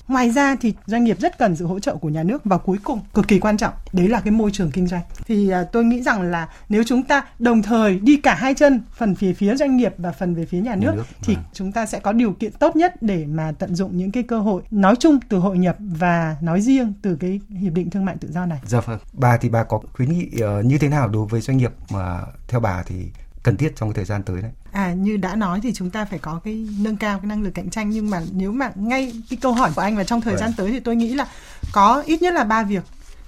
Ngoài 0.09 0.31
ra 0.31 0.57
thì 0.61 0.75
doanh 0.87 1.05
nghiệp 1.05 1.21
rất 1.21 1.39
cần 1.39 1.57
sự 1.57 1.67
hỗ 1.67 1.79
trợ 1.79 1.97
của 1.97 2.09
nhà 2.09 2.23
nước 2.23 2.45
và 2.45 2.59
cuối 2.59 2.79
cùng 2.85 3.01
cực 3.15 3.29
kỳ 3.29 3.39
quan 3.39 3.57
trọng 3.57 3.75
đấy 3.93 4.09
là 4.09 4.21
cái 4.21 4.31
môi 4.31 4.51
trường 4.51 4.71
kinh 4.71 4.87
doanh. 4.87 5.03
Thì 5.27 5.51
à, 5.51 5.65
tôi 5.65 5.85
nghĩ 5.85 6.03
rằng 6.03 6.23
là 6.23 6.49
nếu 6.69 6.83
chúng 6.87 7.03
ta 7.03 7.25
đồng 7.39 7.63
thời 7.63 7.99
đi 7.99 8.17
cả 8.17 8.35
hai 8.35 8.55
chân 8.55 8.83
phần 8.93 9.15
về 9.21 9.35
phía 9.35 9.57
doanh 9.57 9.77
nghiệp 9.77 9.95
và 9.99 10.13
phần 10.13 10.35
về 10.35 10.47
phía 10.47 10.61
nhà 10.61 10.75
nước, 10.75 10.91
nhà 10.91 10.97
nước 10.97 11.05
thì 11.23 11.35
à. 11.35 11.43
chúng 11.53 11.73
ta 11.73 11.87
sẽ 11.87 12.01
có 12.01 12.13
điều 12.13 12.33
kiện 12.33 12.53
tốt 12.53 12.77
nhất 12.77 13.03
để 13.03 13.27
mà 13.27 13.53
tận 13.59 13.75
dụng 13.75 13.97
những 13.97 14.11
cái 14.11 14.23
cơ 14.23 14.41
hội 14.41 14.63
nói 14.71 14.97
chung 14.97 15.19
từ 15.29 15.39
hội 15.39 15.59
nhập 15.59 15.77
và 15.79 16.37
nói 16.41 16.61
riêng 16.61 16.93
từ 17.03 17.17
cái 17.17 17.41
hiệp 17.61 17.73
định 17.73 17.91
thương 17.91 18.05
mại 18.05 18.17
tự 18.21 18.33
do 18.33 18.47
này. 18.47 18.59
Dạ 18.67 18.81
vâng. 18.81 18.99
Bà 19.13 19.37
thì 19.37 19.49
bà 19.49 19.65
có 19.65 19.81
khuyến 19.93 20.13
nghị 20.13 20.31
uh, 20.59 20.65
như 20.65 20.79
thế 20.79 20.89
nào 20.89 21.09
đối 21.09 21.27
với 21.27 21.41
doanh 21.41 21.57
nghiệp 21.57 21.73
mà 21.91 22.21
theo 22.49 22.61
bà 22.61 22.83
thì 22.87 23.11
cần 23.45 23.57
thiết 23.57 23.77
trong 23.77 23.89
cái 23.89 23.95
thời 23.95 24.05
gian 24.05 24.23
tới 24.23 24.43
đấy. 24.43 24.51
À 24.73 24.93
như 24.93 25.17
đã 25.17 25.37
nói 25.37 25.61
thì 25.63 25.73
chúng 25.73 25.91
ta 25.91 26.05
phải 26.05 26.19
có 26.19 26.41
cái 26.45 26.67
nâng 26.79 26.97
cao 26.97 27.19
cái 27.19 27.27
năng 27.27 27.43
lực 27.43 27.51
cạnh 27.51 27.71
tranh 27.71 27.91
nhưng 27.91 28.11
mà 28.11 28.23
nếu 28.33 28.53
mà 28.53 28.71
ngay 28.75 29.13
cái 29.31 29.37
câu 29.43 29.53
hỏi 29.53 29.71
của 29.75 29.83
anh 29.83 29.97
và 29.97 30.05
trong 30.05 30.21
thời 30.21 30.37
gian 30.37 30.51
vâng. 30.51 30.57
tới 30.57 30.73
thì 30.73 30.81
tôi 30.81 30.97
nghĩ 30.97 31.15
là 31.15 31.29
có 31.73 32.03
ít 32.07 32.23
nhất 32.23 32.35
là 32.35 32.45
ba 32.45 32.63
việc 32.63 32.83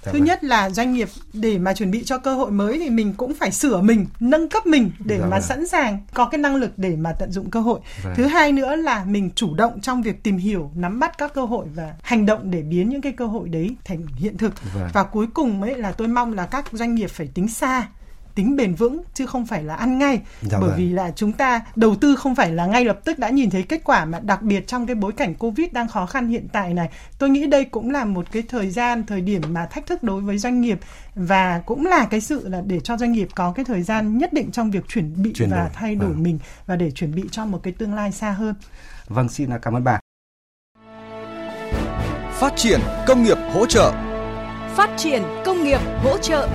Dạ 0.07 0.11
Thứ 0.11 0.19
vâng. 0.19 0.27
nhất 0.27 0.43
là 0.43 0.69
doanh 0.69 0.93
nghiệp 0.93 1.09
để 1.33 1.57
mà 1.57 1.73
chuẩn 1.73 1.91
bị 1.91 2.03
cho 2.03 2.17
cơ 2.17 2.33
hội 2.33 2.51
mới 2.51 2.79
thì 2.79 2.89
mình 2.89 3.13
cũng 3.13 3.33
phải 3.33 3.51
sửa 3.51 3.81
mình, 3.81 4.05
nâng 4.19 4.49
cấp 4.49 4.67
mình 4.67 4.91
để 4.99 5.17
dạ 5.17 5.25
mà 5.25 5.29
vâng. 5.29 5.41
sẵn 5.41 5.67
sàng 5.67 5.99
có 6.13 6.25
cái 6.25 6.37
năng 6.37 6.55
lực 6.55 6.71
để 6.77 6.95
mà 6.95 7.11
tận 7.19 7.31
dụng 7.31 7.49
cơ 7.49 7.59
hội. 7.59 7.79
Vâng. 8.03 8.13
Thứ 8.15 8.25
hai 8.25 8.51
nữa 8.51 8.75
là 8.75 9.03
mình 9.03 9.29
chủ 9.35 9.55
động 9.55 9.81
trong 9.81 10.01
việc 10.01 10.23
tìm 10.23 10.37
hiểu, 10.37 10.71
nắm 10.75 10.99
bắt 10.99 11.17
các 11.17 11.33
cơ 11.33 11.45
hội 11.45 11.65
và 11.75 11.93
hành 12.01 12.25
động 12.25 12.51
để 12.51 12.61
biến 12.61 12.89
những 12.89 13.01
cái 13.01 13.11
cơ 13.11 13.25
hội 13.25 13.49
đấy 13.49 13.75
thành 13.85 14.07
hiện 14.15 14.37
thực. 14.37 14.53
Và 14.93 15.03
cuối 15.03 15.27
cùng 15.33 15.61
ấy 15.61 15.77
là 15.77 15.91
tôi 15.91 16.07
mong 16.07 16.33
là 16.33 16.45
các 16.45 16.65
doanh 16.71 16.95
nghiệp 16.95 17.09
phải 17.09 17.27
tính 17.33 17.47
xa 17.47 17.87
tính 18.37 18.55
bền 18.55 18.75
vững 18.75 19.01
chứ 19.13 19.25
không 19.25 19.45
phải 19.45 19.63
là 19.63 19.75
ăn 19.75 19.97
ngay 19.97 20.19
dạ 20.41 20.57
bởi 20.59 20.69
vâng. 20.69 20.77
vì 20.77 20.89
là 20.89 21.11
chúng 21.15 21.31
ta 21.31 21.61
đầu 21.75 21.95
tư 21.95 22.15
không 22.15 22.35
phải 22.35 22.51
là 22.51 22.65
ngay 22.65 22.85
lập 22.85 22.99
tức 23.05 23.19
đã 23.19 23.29
nhìn 23.29 23.49
thấy 23.49 23.63
kết 23.63 23.81
quả 23.83 24.05
mà 24.05 24.19
đặc 24.19 24.41
biệt 24.41 24.67
trong 24.67 24.85
cái 24.85 24.95
bối 24.95 25.11
cảnh 25.11 25.35
covid 25.35 25.67
đang 25.71 25.87
khó 25.87 26.05
khăn 26.05 26.27
hiện 26.27 26.47
tại 26.51 26.73
này 26.73 26.89
tôi 27.19 27.29
nghĩ 27.29 27.47
đây 27.47 27.65
cũng 27.65 27.91
là 27.91 28.05
một 28.05 28.25
cái 28.31 28.43
thời 28.47 28.69
gian 28.69 29.03
thời 29.05 29.21
điểm 29.21 29.41
mà 29.49 29.65
thách 29.65 29.85
thức 29.85 30.03
đối 30.03 30.21
với 30.21 30.37
doanh 30.37 30.61
nghiệp 30.61 30.79
và 31.15 31.61
cũng 31.65 31.85
là 31.85 32.05
cái 32.05 32.21
sự 32.21 32.47
là 32.47 32.61
để 32.65 32.79
cho 32.79 32.97
doanh 32.97 33.11
nghiệp 33.11 33.27
có 33.35 33.51
cái 33.51 33.65
thời 33.65 33.83
gian 33.83 34.17
nhất 34.17 34.33
định 34.33 34.51
trong 34.51 34.71
việc 34.71 34.87
chuẩn 34.87 35.23
bị 35.23 35.33
Chuyển 35.35 35.49
và 35.49 35.57
đổi. 35.57 35.69
thay 35.73 35.95
đổi 35.95 36.09
vâng. 36.09 36.23
mình 36.23 36.39
và 36.65 36.75
để 36.75 36.91
chuẩn 36.91 37.15
bị 37.15 37.23
cho 37.31 37.45
một 37.45 37.59
cái 37.63 37.73
tương 37.73 37.93
lai 37.93 38.11
xa 38.11 38.31
hơn 38.31 38.55
vâng 39.07 39.29
xin 39.29 39.49
cảm 39.61 39.73
ơn 39.73 39.83
bà 39.83 39.99
phát 42.31 42.53
triển 42.55 42.79
công 43.07 43.23
nghiệp 43.23 43.37
hỗ 43.53 43.65
trợ 43.65 43.91
phát 44.75 44.89
triển 44.97 45.23
công 45.45 45.63
nghiệp 45.63 45.79
hỗ 46.03 46.17
trợ 46.17 46.49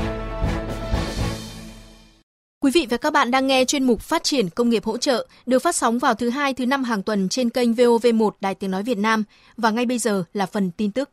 Quý 2.63 2.71
vị 2.71 2.87
và 2.91 2.97
các 2.97 3.13
bạn 3.13 3.31
đang 3.31 3.47
nghe 3.47 3.65
chuyên 3.65 3.85
mục 3.85 4.01
Phát 4.01 4.25
triển 4.25 4.51
công 4.51 4.71
nghiệp 4.71 4.85
hỗ 4.85 4.99
trợ 4.99 5.27
được 5.47 5.59
phát 5.59 5.77
sóng 5.77 5.99
vào 5.99 6.15
thứ 6.15 6.31
hai, 6.31 6.55
thứ 6.55 6.67
năm 6.67 6.85
hàng 6.85 7.03
tuần 7.03 7.29
trên 7.29 7.51
kênh 7.51 7.73
VOV1 7.73 8.31
Đài 8.41 8.55
Tiếng 8.55 8.71
Nói 8.71 8.83
Việt 8.83 8.99
Nam. 8.99 9.25
Và 9.57 9.71
ngay 9.71 9.87
bây 9.87 9.99
giờ 9.99 10.25
là 10.35 10.47
phần 10.47 10.71
tin 10.71 10.93
tức. 10.93 11.11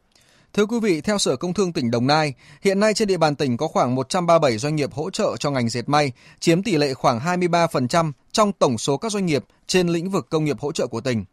Thưa 0.54 0.66
quý 0.66 0.80
vị, 0.80 1.02
theo 1.02 1.18
Sở 1.18 1.36
Công 1.36 1.54
Thương 1.54 1.74
tỉnh 1.74 1.92
Đồng 1.92 2.08
Nai, 2.08 2.34
hiện 2.62 2.80
nay 2.80 2.94
trên 2.94 3.08
địa 3.08 3.18
bàn 3.18 3.36
tỉnh 3.36 3.58
có 3.58 3.68
khoảng 3.68 3.96
137 3.96 4.58
doanh 4.58 4.76
nghiệp 4.76 4.94
hỗ 4.94 5.10
trợ 5.10 5.38
cho 5.40 5.52
ngành 5.52 5.70
dệt 5.70 5.90
may, 5.90 6.12
chiếm 6.40 6.64
tỷ 6.64 6.78
lệ 6.78 6.94
khoảng 6.94 7.20
23% 7.20 8.12
trong 8.32 8.52
tổng 8.52 8.78
số 8.78 8.98
các 8.98 9.12
doanh 9.12 9.26
nghiệp 9.26 9.46
trên 9.68 9.88
lĩnh 9.88 10.10
vực 10.10 10.28
công 10.30 10.46
nghiệp 10.46 10.60
hỗ 10.60 10.72
trợ 10.72 10.88
của 10.88 11.02
tỉnh. 11.02 11.26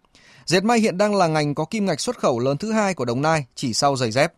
Dệt 0.46 0.64
may 0.64 0.78
hiện 0.78 0.98
đang 0.98 1.14
là 1.14 1.26
ngành 1.26 1.54
có 1.54 1.64
kim 1.64 1.86
ngạch 1.86 2.00
xuất 2.00 2.18
khẩu 2.18 2.38
lớn 2.38 2.56
thứ 2.56 2.72
hai 2.72 2.94
của 2.94 3.04
Đồng 3.04 3.22
Nai, 3.22 3.46
chỉ 3.54 3.74
sau 3.74 3.96
giày 3.96 4.10
dép. 4.10 4.32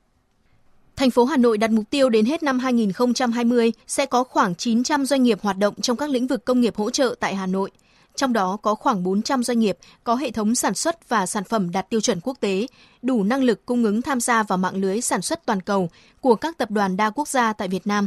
Thành 0.99 1.11
phố 1.11 1.25
Hà 1.25 1.37
Nội 1.37 1.59
đặt 1.59 1.71
mục 1.71 1.85
tiêu 1.91 2.09
đến 2.09 2.25
hết 2.25 2.43
năm 2.43 2.59
2020 2.59 3.73
sẽ 3.87 4.07
có 4.07 4.25
khoảng 4.25 4.55
900 4.55 5.07
doanh 5.07 5.23
nghiệp 5.23 5.39
hoạt 5.43 5.59
động 5.59 5.75
trong 5.81 5.97
các 5.97 6.11
lĩnh 6.11 6.27
vực 6.27 6.45
công 6.45 6.61
nghiệp 6.61 6.77
hỗ 6.77 6.91
trợ 6.91 7.15
tại 7.21 7.35
Hà 7.35 7.47
Nội. 7.47 7.71
Trong 8.17 8.33
đó 8.33 8.57
có 8.63 8.75
khoảng 8.75 9.03
400 9.03 9.43
doanh 9.43 9.59
nghiệp 9.59 9.79
có 10.05 10.15
hệ 10.15 10.31
thống 10.31 10.55
sản 10.55 10.75
xuất 10.75 11.09
và 11.09 11.27
sản 11.27 11.45
phẩm 11.45 11.71
đạt 11.71 11.91
tiêu 11.91 12.01
chuẩn 12.01 12.21
quốc 12.21 12.37
tế, 12.41 12.67
đủ 13.03 13.25
năng 13.25 13.43
lực 13.43 13.67
cung 13.67 13.85
ứng 13.85 14.03
tham 14.03 14.21
gia 14.21 14.43
vào 14.43 14.59
mạng 14.59 14.77
lưới 14.77 15.01
sản 15.01 15.23
xuất 15.23 15.47
toàn 15.47 15.61
cầu 15.61 15.91
của 16.21 16.35
các 16.35 16.59
tập 16.59 16.71
đoàn 16.71 16.97
đa 16.97 17.11
quốc 17.11 17.29
gia 17.29 17.53
tại 17.53 17.69
Việt 17.69 17.87
Nam. 17.87 18.07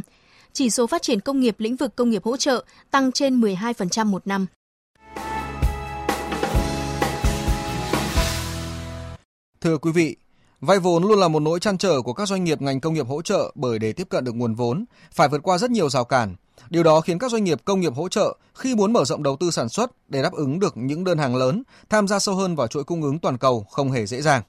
Chỉ 0.52 0.70
số 0.70 0.86
phát 0.86 1.02
triển 1.02 1.20
công 1.20 1.40
nghiệp 1.40 1.54
lĩnh 1.58 1.76
vực 1.76 1.96
công 1.96 2.10
nghiệp 2.10 2.24
hỗ 2.24 2.36
trợ 2.36 2.64
tăng 2.90 3.12
trên 3.12 3.40
12% 3.40 4.06
một 4.06 4.26
năm. 4.26 4.46
Thưa 9.60 9.78
quý 9.78 9.92
vị, 9.92 10.16
Vay 10.62 10.78
vốn 10.78 11.04
luôn 11.04 11.18
là 11.18 11.28
một 11.28 11.40
nỗi 11.40 11.60
chăn 11.60 11.78
trở 11.78 12.00
của 12.02 12.12
các 12.12 12.28
doanh 12.28 12.44
nghiệp 12.44 12.62
ngành 12.62 12.80
công 12.80 12.94
nghiệp 12.94 13.06
hỗ 13.08 13.22
trợ 13.22 13.52
bởi 13.54 13.78
để 13.78 13.92
tiếp 13.92 14.08
cận 14.08 14.24
được 14.24 14.34
nguồn 14.34 14.54
vốn, 14.54 14.84
phải 15.12 15.28
vượt 15.28 15.42
qua 15.42 15.58
rất 15.58 15.70
nhiều 15.70 15.90
rào 15.90 16.04
cản. 16.04 16.36
Điều 16.70 16.82
đó 16.82 17.00
khiến 17.00 17.18
các 17.18 17.30
doanh 17.30 17.44
nghiệp 17.44 17.60
công 17.64 17.80
nghiệp 17.80 17.94
hỗ 17.94 18.08
trợ 18.08 18.36
khi 18.54 18.74
muốn 18.74 18.92
mở 18.92 19.04
rộng 19.04 19.22
đầu 19.22 19.36
tư 19.40 19.50
sản 19.50 19.68
xuất 19.68 19.90
để 20.08 20.22
đáp 20.22 20.32
ứng 20.32 20.60
được 20.60 20.76
những 20.76 21.04
đơn 21.04 21.18
hàng 21.18 21.36
lớn, 21.36 21.62
tham 21.90 22.08
gia 22.08 22.18
sâu 22.18 22.34
hơn 22.34 22.56
vào 22.56 22.66
chuỗi 22.66 22.84
cung 22.84 23.02
ứng 23.02 23.18
toàn 23.18 23.38
cầu 23.38 23.66
không 23.70 23.92
hề 23.92 24.06
dễ 24.06 24.22
dàng. 24.22 24.42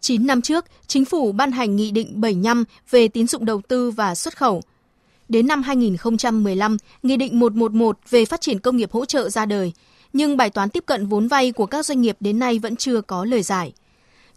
9 0.00 0.26
năm 0.26 0.42
trước, 0.42 0.64
chính 0.86 1.04
phủ 1.04 1.32
ban 1.32 1.52
hành 1.52 1.76
Nghị 1.76 1.90
định 1.90 2.20
75 2.20 2.64
về 2.90 3.08
tín 3.08 3.26
dụng 3.26 3.44
đầu 3.44 3.60
tư 3.68 3.90
và 3.90 4.14
xuất 4.14 4.36
khẩu. 4.36 4.62
Đến 5.28 5.46
năm 5.46 5.62
2015, 5.62 6.76
Nghị 7.02 7.16
định 7.16 7.40
111 7.40 7.98
về 8.10 8.24
phát 8.24 8.40
triển 8.40 8.58
công 8.58 8.76
nghiệp 8.76 8.92
hỗ 8.92 9.04
trợ 9.04 9.28
ra 9.28 9.46
đời, 9.46 9.72
nhưng 10.12 10.36
bài 10.36 10.50
toán 10.50 10.70
tiếp 10.70 10.84
cận 10.86 11.06
vốn 11.06 11.28
vay 11.28 11.52
của 11.52 11.66
các 11.66 11.86
doanh 11.86 12.00
nghiệp 12.00 12.16
đến 12.20 12.38
nay 12.38 12.58
vẫn 12.58 12.76
chưa 12.76 13.00
có 13.00 13.24
lời 13.24 13.42
giải. 13.42 13.72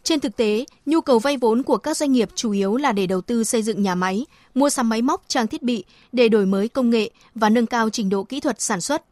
Trên 0.03 0.19
thực 0.19 0.36
tế, 0.36 0.65
nhu 0.86 1.01
cầu 1.01 1.19
vay 1.19 1.38
vốn 1.38 1.63
của 1.63 1.77
các 1.77 1.98
doanh 1.98 2.12
nghiệp 2.12 2.29
chủ 2.36 2.51
yếu 2.51 2.75
là 2.77 2.91
để 2.91 3.07
đầu 3.07 3.22
tư 3.22 3.43
xây 3.43 3.63
dựng 3.63 3.81
nhà 3.81 3.95
máy, 3.95 4.25
mua 4.53 4.69
sắm 4.69 4.89
máy 4.89 5.01
móc, 5.01 5.24
trang 5.27 5.48
thiết 5.48 5.63
bị 5.63 5.83
để 6.12 6.29
đổi 6.29 6.45
mới 6.45 6.69
công 6.69 6.89
nghệ 6.89 7.10
và 7.36 7.50
nâng 7.50 7.65
cao 7.65 7.89
trình 7.89 8.10
độ 8.10 8.24
kỹ 8.24 8.39
thuật 8.39 8.62
sản 8.62 8.81
xuất. 8.81 9.03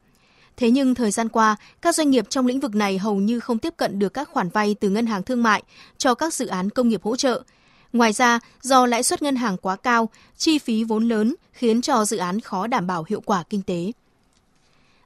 Thế 0.58 0.72
nhưng 0.72 0.96
thời 0.96 1.12
gian 1.12 1.30
qua, 1.30 1.56
các 1.82 1.96
doanh 1.96 2.10
nghiệp 2.10 2.26
trong 2.30 2.48
lĩnh 2.48 2.60
vực 2.60 2.76
này 2.76 2.98
hầu 2.98 3.16
như 3.16 3.40
không 3.40 3.58
tiếp 3.58 3.74
cận 3.78 4.00
được 4.00 4.10
các 4.10 4.30
khoản 4.30 4.50
vay 4.50 4.76
từ 4.80 4.90
ngân 4.90 5.06
hàng 5.06 5.24
thương 5.24 5.44
mại 5.44 5.64
cho 5.98 6.14
các 6.14 6.34
dự 6.34 6.48
án 6.48 6.70
công 6.70 6.90
nghiệp 6.90 7.04
hỗ 7.04 7.16
trợ. 7.16 7.44
Ngoài 7.94 8.14
ra, 8.14 8.40
do 8.62 8.86
lãi 8.86 9.04
suất 9.04 9.22
ngân 9.22 9.36
hàng 9.36 9.58
quá 9.58 9.76
cao, 9.76 10.10
chi 10.38 10.60
phí 10.60 10.84
vốn 10.84 11.08
lớn 11.08 11.36
khiến 11.52 11.82
cho 11.82 12.06
dự 12.06 12.18
án 12.18 12.40
khó 12.40 12.68
đảm 12.68 12.88
bảo 12.88 13.06
hiệu 13.10 13.22
quả 13.26 13.44
kinh 13.50 13.62
tế. 13.62 13.92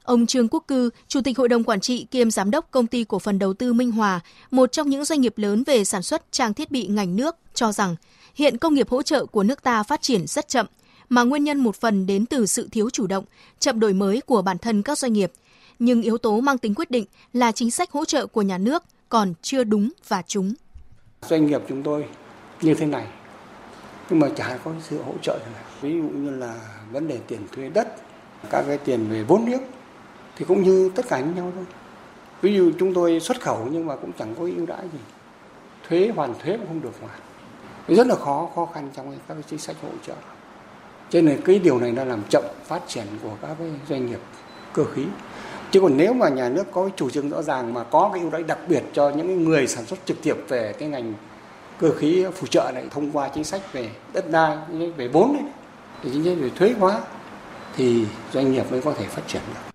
Ông 0.06 0.26
Trương 0.26 0.48
Quốc 0.48 0.64
Cư, 0.68 0.90
Chủ 1.08 1.20
tịch 1.20 1.38
Hội 1.38 1.48
đồng 1.48 1.64
Quản 1.64 1.80
trị 1.80 2.06
kiêm 2.10 2.30
Giám 2.30 2.50
đốc 2.50 2.70
Công 2.70 2.86
ty 2.86 3.04
Cổ 3.04 3.18
phần 3.18 3.38
Đầu 3.38 3.54
tư 3.54 3.72
Minh 3.72 3.92
Hòa, 3.92 4.20
một 4.50 4.72
trong 4.72 4.88
những 4.88 5.04
doanh 5.04 5.20
nghiệp 5.20 5.34
lớn 5.36 5.62
về 5.66 5.84
sản 5.84 6.02
xuất 6.02 6.32
trang 6.32 6.54
thiết 6.54 6.70
bị 6.70 6.86
ngành 6.86 7.16
nước, 7.16 7.36
cho 7.54 7.72
rằng 7.72 7.96
hiện 8.34 8.58
công 8.58 8.74
nghiệp 8.74 8.88
hỗ 8.88 9.02
trợ 9.02 9.26
của 9.26 9.42
nước 9.42 9.62
ta 9.62 9.82
phát 9.82 10.02
triển 10.02 10.26
rất 10.26 10.48
chậm, 10.48 10.66
mà 11.08 11.22
nguyên 11.22 11.44
nhân 11.44 11.58
một 11.58 11.76
phần 11.76 12.06
đến 12.06 12.26
từ 12.26 12.46
sự 12.46 12.68
thiếu 12.72 12.90
chủ 12.90 13.06
động, 13.06 13.24
chậm 13.58 13.80
đổi 13.80 13.92
mới 13.92 14.20
của 14.20 14.42
bản 14.42 14.58
thân 14.58 14.82
các 14.82 14.98
doanh 14.98 15.12
nghiệp. 15.12 15.32
Nhưng 15.78 16.02
yếu 16.02 16.18
tố 16.18 16.40
mang 16.40 16.58
tính 16.58 16.74
quyết 16.74 16.90
định 16.90 17.04
là 17.32 17.52
chính 17.52 17.70
sách 17.70 17.92
hỗ 17.92 18.04
trợ 18.04 18.26
của 18.26 18.42
nhà 18.42 18.58
nước 18.58 18.82
còn 19.08 19.34
chưa 19.42 19.64
đúng 19.64 19.90
và 20.08 20.22
trúng. 20.22 20.54
Doanh 21.28 21.46
nghiệp 21.46 21.60
chúng 21.68 21.82
tôi 21.82 22.04
như 22.62 22.74
thế 22.74 22.86
này, 22.86 23.06
nhưng 24.10 24.20
mà 24.20 24.28
chả 24.36 24.58
có 24.64 24.72
sự 24.88 25.02
hỗ 25.02 25.14
trợ 25.22 25.38
này. 25.52 25.62
Ví 25.80 25.92
dụ 25.92 26.08
như 26.18 26.30
là 26.30 26.54
vấn 26.92 27.08
đề 27.08 27.18
tiền 27.28 27.40
thuê 27.52 27.68
đất, 27.68 27.96
các 28.50 28.64
cái 28.68 28.78
tiền 28.78 29.06
về 29.10 29.22
vốn 29.22 29.44
nước 29.44 29.60
thì 30.36 30.44
cũng 30.48 30.62
như 30.62 30.90
tất 30.94 31.08
cả 31.08 31.20
như 31.20 31.32
nhau 31.36 31.52
thôi. 31.54 31.64
Ví 32.42 32.54
dụ 32.54 32.70
chúng 32.78 32.94
tôi 32.94 33.20
xuất 33.20 33.40
khẩu 33.40 33.68
nhưng 33.70 33.86
mà 33.86 33.96
cũng 33.96 34.12
chẳng 34.18 34.34
có 34.34 34.42
ưu 34.56 34.66
đãi 34.66 34.82
gì. 34.92 34.98
Thuế, 35.88 36.12
hoàn 36.16 36.34
thuế 36.38 36.56
cũng 36.56 36.66
không 36.66 36.80
được 36.82 36.92
hoàn 37.00 37.18
rất 37.88 38.06
là 38.06 38.14
khó 38.14 38.48
khó 38.54 38.66
khăn 38.74 38.90
trong 38.96 39.12
các 39.28 39.34
cái 39.34 39.42
chính 39.50 39.58
sách 39.58 39.76
hỗ 39.82 39.88
trợ. 40.06 40.14
Cho 41.10 41.20
nên 41.20 41.40
cái 41.44 41.58
điều 41.58 41.78
này 41.78 41.92
nó 41.92 42.04
làm 42.04 42.22
chậm 42.30 42.44
phát 42.64 42.80
triển 42.88 43.04
của 43.22 43.30
các 43.42 43.50
cái 43.58 43.68
doanh 43.88 44.06
nghiệp 44.06 44.20
cơ 44.72 44.84
khí. 44.84 45.04
Chứ 45.70 45.80
còn 45.80 45.96
nếu 45.96 46.12
mà 46.12 46.28
nhà 46.28 46.48
nước 46.48 46.64
có 46.72 46.82
cái 46.82 46.92
chủ 46.96 47.10
trương 47.10 47.30
rõ 47.30 47.42
ràng 47.42 47.74
mà 47.74 47.84
có 47.84 48.10
cái 48.12 48.22
ưu 48.22 48.30
đãi 48.30 48.42
đặc 48.42 48.58
biệt 48.68 48.82
cho 48.92 49.10
những 49.10 49.44
người 49.44 49.66
sản 49.66 49.86
xuất 49.86 49.98
trực 50.04 50.22
tiếp 50.22 50.36
về 50.48 50.72
cái 50.78 50.88
ngành 50.88 51.14
cơ 51.78 51.92
khí 51.92 52.26
phụ 52.34 52.46
trợ 52.46 52.70
này 52.74 52.84
thông 52.90 53.10
qua 53.12 53.28
chính 53.28 53.44
sách 53.44 53.72
về 53.72 53.90
đất 54.12 54.30
đai, 54.30 54.56
về 54.96 55.08
vốn 55.08 55.32
này 55.32 55.52
thì 56.02 56.10
chính 56.12 56.24
sách 56.24 56.36
về 56.40 56.50
thuế 56.56 56.74
hóa, 56.78 57.00
thì 57.76 58.06
doanh 58.32 58.52
nghiệp 58.52 58.64
mới 58.70 58.80
có 58.80 58.92
thể 58.92 59.04
phát 59.06 59.22
triển 59.26 59.42
được 59.54 59.65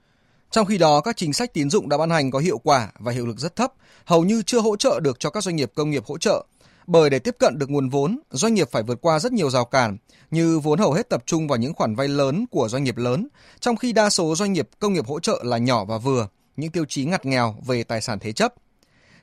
trong 0.51 0.65
khi 0.65 0.77
đó, 0.77 1.01
các 1.01 1.17
chính 1.17 1.33
sách 1.33 1.53
tín 1.53 1.69
dụng 1.69 1.89
đã 1.89 1.97
ban 1.97 2.09
hành 2.09 2.31
có 2.31 2.39
hiệu 2.39 2.57
quả 2.57 2.91
và 2.99 3.11
hiệu 3.11 3.25
lực 3.25 3.37
rất 3.37 3.55
thấp, 3.55 3.73
hầu 4.05 4.23
như 4.23 4.41
chưa 4.45 4.59
hỗ 4.59 4.75
trợ 4.75 4.99
được 4.99 5.19
cho 5.19 5.29
các 5.29 5.43
doanh 5.43 5.55
nghiệp 5.55 5.71
công 5.75 5.89
nghiệp 5.89 6.03
hỗ 6.05 6.17
trợ. 6.17 6.45
Bởi 6.87 7.09
để 7.09 7.19
tiếp 7.19 7.35
cận 7.39 7.59
được 7.59 7.69
nguồn 7.69 7.89
vốn, 7.89 8.19
doanh 8.31 8.53
nghiệp 8.53 8.67
phải 8.71 8.83
vượt 8.83 9.01
qua 9.01 9.19
rất 9.19 9.31
nhiều 9.31 9.49
rào 9.49 9.65
cản, 9.65 9.97
như 10.31 10.59
vốn 10.59 10.79
hầu 10.79 10.93
hết 10.93 11.09
tập 11.09 11.23
trung 11.25 11.47
vào 11.47 11.57
những 11.57 11.73
khoản 11.73 11.95
vay 11.95 12.07
lớn 12.07 12.45
của 12.51 12.67
doanh 12.69 12.83
nghiệp 12.83 12.97
lớn, 12.97 13.27
trong 13.59 13.75
khi 13.75 13.93
đa 13.93 14.09
số 14.09 14.35
doanh 14.35 14.53
nghiệp 14.53 14.69
công 14.79 14.93
nghiệp 14.93 15.07
hỗ 15.07 15.19
trợ 15.19 15.41
là 15.43 15.57
nhỏ 15.57 15.85
và 15.85 15.97
vừa, 15.97 16.27
những 16.57 16.71
tiêu 16.71 16.85
chí 16.85 17.05
ngặt 17.05 17.25
nghèo 17.25 17.55
về 17.65 17.83
tài 17.83 18.01
sản 18.01 18.19
thế 18.19 18.33
chấp. 18.33 18.53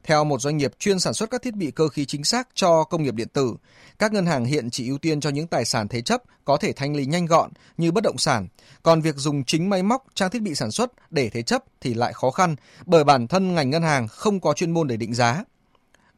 Theo 0.08 0.24
một 0.24 0.40
doanh 0.40 0.56
nghiệp 0.56 0.72
chuyên 0.78 0.98
sản 0.98 1.14
xuất 1.14 1.30
các 1.30 1.42
thiết 1.42 1.54
bị 1.54 1.70
cơ 1.70 1.88
khí 1.88 2.04
chính 2.06 2.24
xác 2.24 2.48
cho 2.54 2.84
công 2.84 3.02
nghiệp 3.02 3.14
điện 3.14 3.28
tử, 3.28 3.54
các 3.98 4.12
ngân 4.12 4.26
hàng 4.26 4.44
hiện 4.44 4.70
chỉ 4.70 4.88
ưu 4.88 4.98
tiên 4.98 5.20
cho 5.20 5.30
những 5.30 5.46
tài 5.46 5.64
sản 5.64 5.88
thế 5.88 6.02
chấp 6.02 6.22
có 6.44 6.56
thể 6.56 6.72
thanh 6.72 6.96
lý 6.96 7.06
nhanh 7.06 7.26
gọn 7.26 7.50
như 7.76 7.92
bất 7.92 8.04
động 8.04 8.18
sản, 8.18 8.48
còn 8.82 9.00
việc 9.00 9.16
dùng 9.16 9.44
chính 9.44 9.70
máy 9.70 9.82
móc, 9.82 10.04
trang 10.14 10.30
thiết 10.30 10.42
bị 10.42 10.54
sản 10.54 10.70
xuất 10.70 10.92
để 11.10 11.30
thế 11.30 11.42
chấp 11.42 11.64
thì 11.80 11.94
lại 11.94 12.12
khó 12.12 12.30
khăn 12.30 12.56
bởi 12.86 13.04
bản 13.04 13.26
thân 13.26 13.54
ngành 13.54 13.70
ngân 13.70 13.82
hàng 13.82 14.08
không 14.08 14.40
có 14.40 14.52
chuyên 14.52 14.70
môn 14.70 14.88
để 14.88 14.96
định 14.96 15.14
giá. 15.14 15.44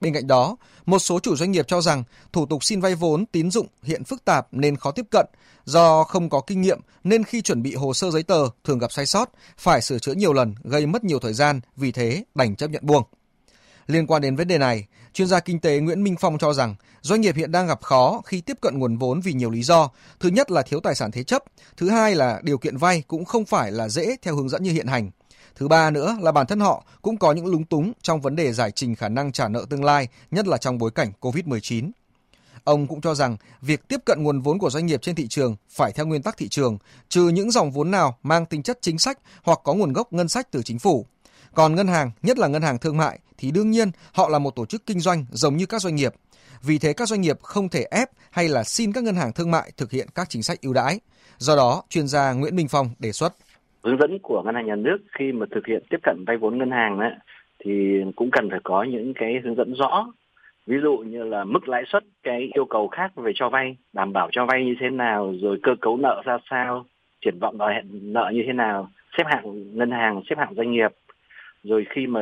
Bên 0.00 0.14
cạnh 0.14 0.26
đó, 0.26 0.56
một 0.86 0.98
số 0.98 1.20
chủ 1.20 1.36
doanh 1.36 1.50
nghiệp 1.50 1.64
cho 1.68 1.80
rằng 1.80 2.04
thủ 2.32 2.46
tục 2.46 2.64
xin 2.64 2.80
vay 2.80 2.94
vốn 2.94 3.26
tín 3.26 3.50
dụng 3.50 3.66
hiện 3.82 4.04
phức 4.04 4.24
tạp 4.24 4.48
nên 4.52 4.76
khó 4.76 4.90
tiếp 4.90 5.06
cận, 5.10 5.26
do 5.64 6.04
không 6.04 6.28
có 6.28 6.40
kinh 6.40 6.60
nghiệm 6.60 6.80
nên 7.04 7.24
khi 7.24 7.42
chuẩn 7.42 7.62
bị 7.62 7.74
hồ 7.74 7.94
sơ 7.94 8.10
giấy 8.10 8.22
tờ 8.22 8.48
thường 8.64 8.78
gặp 8.78 8.92
sai 8.92 9.06
sót, 9.06 9.30
phải 9.58 9.82
sửa 9.82 9.98
chữa 9.98 10.14
nhiều 10.14 10.32
lần 10.32 10.54
gây 10.64 10.86
mất 10.86 11.04
nhiều 11.04 11.18
thời 11.18 11.34
gian, 11.34 11.60
vì 11.76 11.92
thế 11.92 12.24
đành 12.34 12.56
chấp 12.56 12.70
nhận 12.70 12.86
buông. 12.86 13.04
Liên 13.86 14.06
quan 14.06 14.22
đến 14.22 14.36
vấn 14.36 14.48
đề 14.48 14.58
này, 14.58 14.86
chuyên 15.12 15.28
gia 15.28 15.40
kinh 15.40 15.60
tế 15.60 15.80
Nguyễn 15.80 16.02
Minh 16.02 16.16
Phong 16.20 16.38
cho 16.38 16.52
rằng 16.52 16.74
doanh 17.00 17.20
nghiệp 17.20 17.36
hiện 17.36 17.52
đang 17.52 17.66
gặp 17.66 17.82
khó 17.82 18.22
khi 18.24 18.40
tiếp 18.40 18.56
cận 18.60 18.78
nguồn 18.78 18.96
vốn 18.96 19.20
vì 19.20 19.32
nhiều 19.32 19.50
lý 19.50 19.62
do. 19.62 19.90
Thứ 20.20 20.28
nhất 20.28 20.50
là 20.50 20.62
thiếu 20.62 20.80
tài 20.80 20.94
sản 20.94 21.10
thế 21.10 21.22
chấp, 21.22 21.44
thứ 21.76 21.90
hai 21.90 22.14
là 22.14 22.40
điều 22.42 22.58
kiện 22.58 22.76
vay 22.76 23.02
cũng 23.06 23.24
không 23.24 23.44
phải 23.44 23.72
là 23.72 23.88
dễ 23.88 24.16
theo 24.22 24.36
hướng 24.36 24.48
dẫn 24.48 24.62
như 24.62 24.72
hiện 24.72 24.86
hành. 24.86 25.10
Thứ 25.56 25.68
ba 25.68 25.90
nữa 25.90 26.16
là 26.20 26.32
bản 26.32 26.46
thân 26.46 26.60
họ 26.60 26.84
cũng 27.02 27.16
có 27.16 27.32
những 27.32 27.46
lúng 27.46 27.64
túng 27.64 27.92
trong 28.02 28.20
vấn 28.20 28.36
đề 28.36 28.52
giải 28.52 28.70
trình 28.70 28.94
khả 28.94 29.08
năng 29.08 29.32
trả 29.32 29.48
nợ 29.48 29.64
tương 29.70 29.84
lai, 29.84 30.08
nhất 30.30 30.46
là 30.46 30.56
trong 30.56 30.78
bối 30.78 30.90
cảnh 30.90 31.12
COVID-19. 31.20 31.90
Ông 32.64 32.86
cũng 32.86 33.00
cho 33.00 33.14
rằng 33.14 33.36
việc 33.60 33.88
tiếp 33.88 34.00
cận 34.04 34.22
nguồn 34.22 34.40
vốn 34.40 34.58
của 34.58 34.70
doanh 34.70 34.86
nghiệp 34.86 35.02
trên 35.02 35.14
thị 35.14 35.28
trường 35.28 35.56
phải 35.70 35.92
theo 35.92 36.06
nguyên 36.06 36.22
tắc 36.22 36.36
thị 36.36 36.48
trường, 36.48 36.78
trừ 37.08 37.28
những 37.28 37.50
dòng 37.50 37.70
vốn 37.70 37.90
nào 37.90 38.18
mang 38.22 38.46
tính 38.46 38.62
chất 38.62 38.78
chính 38.82 38.98
sách 38.98 39.18
hoặc 39.42 39.58
có 39.64 39.74
nguồn 39.74 39.92
gốc 39.92 40.12
ngân 40.12 40.28
sách 40.28 40.48
từ 40.50 40.62
chính 40.62 40.78
phủ. 40.78 41.06
Còn 41.54 41.74
ngân 41.74 41.88
hàng, 41.88 42.10
nhất 42.22 42.38
là 42.38 42.48
ngân 42.48 42.62
hàng 42.62 42.78
thương 42.78 42.96
mại 42.96 43.18
thì 43.40 43.50
đương 43.54 43.70
nhiên 43.70 43.88
họ 44.14 44.28
là 44.28 44.38
một 44.38 44.56
tổ 44.56 44.66
chức 44.66 44.82
kinh 44.86 45.00
doanh 45.00 45.24
giống 45.30 45.56
như 45.56 45.66
các 45.66 45.80
doanh 45.80 45.94
nghiệp. 45.94 46.12
Vì 46.62 46.78
thế 46.78 46.92
các 46.92 47.08
doanh 47.08 47.20
nghiệp 47.20 47.36
không 47.42 47.68
thể 47.68 47.84
ép 47.90 48.08
hay 48.30 48.48
là 48.48 48.64
xin 48.64 48.92
các 48.92 49.04
ngân 49.04 49.14
hàng 49.14 49.32
thương 49.32 49.50
mại 49.50 49.70
thực 49.76 49.90
hiện 49.90 50.06
các 50.14 50.28
chính 50.28 50.42
sách 50.42 50.58
ưu 50.62 50.72
đãi. 50.72 51.00
Do 51.38 51.56
đó, 51.56 51.82
chuyên 51.88 52.06
gia 52.06 52.32
Nguyễn 52.32 52.56
Minh 52.56 52.66
Phong 52.70 52.86
đề 52.98 53.12
xuất 53.12 53.32
hướng 53.84 53.98
dẫn 53.98 54.18
của 54.22 54.42
ngân 54.42 54.54
hàng 54.54 54.66
nhà 54.66 54.76
nước 54.76 54.98
khi 55.18 55.32
mà 55.32 55.46
thực 55.54 55.66
hiện 55.66 55.82
tiếp 55.90 55.96
cận 56.02 56.24
vay 56.26 56.36
vốn 56.36 56.58
ngân 56.58 56.70
hàng 56.70 56.98
ấy, 56.98 57.10
thì 57.64 57.72
cũng 58.16 58.30
cần 58.30 58.50
phải 58.50 58.60
có 58.64 58.82
những 58.82 59.12
cái 59.14 59.40
hướng 59.44 59.54
dẫn 59.54 59.74
rõ 59.74 60.06
ví 60.66 60.76
dụ 60.82 60.96
như 60.96 61.24
là 61.24 61.44
mức 61.44 61.68
lãi 61.68 61.82
suất 61.86 62.04
cái 62.22 62.50
yêu 62.54 62.64
cầu 62.64 62.88
khác 62.88 63.12
về 63.16 63.32
cho 63.34 63.48
vay 63.48 63.76
đảm 63.92 64.12
bảo 64.12 64.28
cho 64.32 64.46
vay 64.46 64.64
như 64.64 64.74
thế 64.80 64.90
nào 64.90 65.34
rồi 65.42 65.60
cơ 65.62 65.72
cấu 65.80 65.96
nợ 65.96 66.22
ra 66.24 66.38
sao 66.50 66.84
triển 67.24 67.38
vọng 67.38 67.58
đòi 67.58 67.74
hẹn 67.74 68.12
nợ 68.12 68.30
như 68.34 68.42
thế 68.46 68.52
nào 68.52 68.88
xếp 69.18 69.24
hạng 69.26 69.76
ngân 69.76 69.90
hàng 69.90 70.22
xếp 70.30 70.36
hạng 70.38 70.54
doanh 70.54 70.72
nghiệp 70.72 70.90
rồi 71.64 71.86
khi 71.90 72.06
mà 72.06 72.20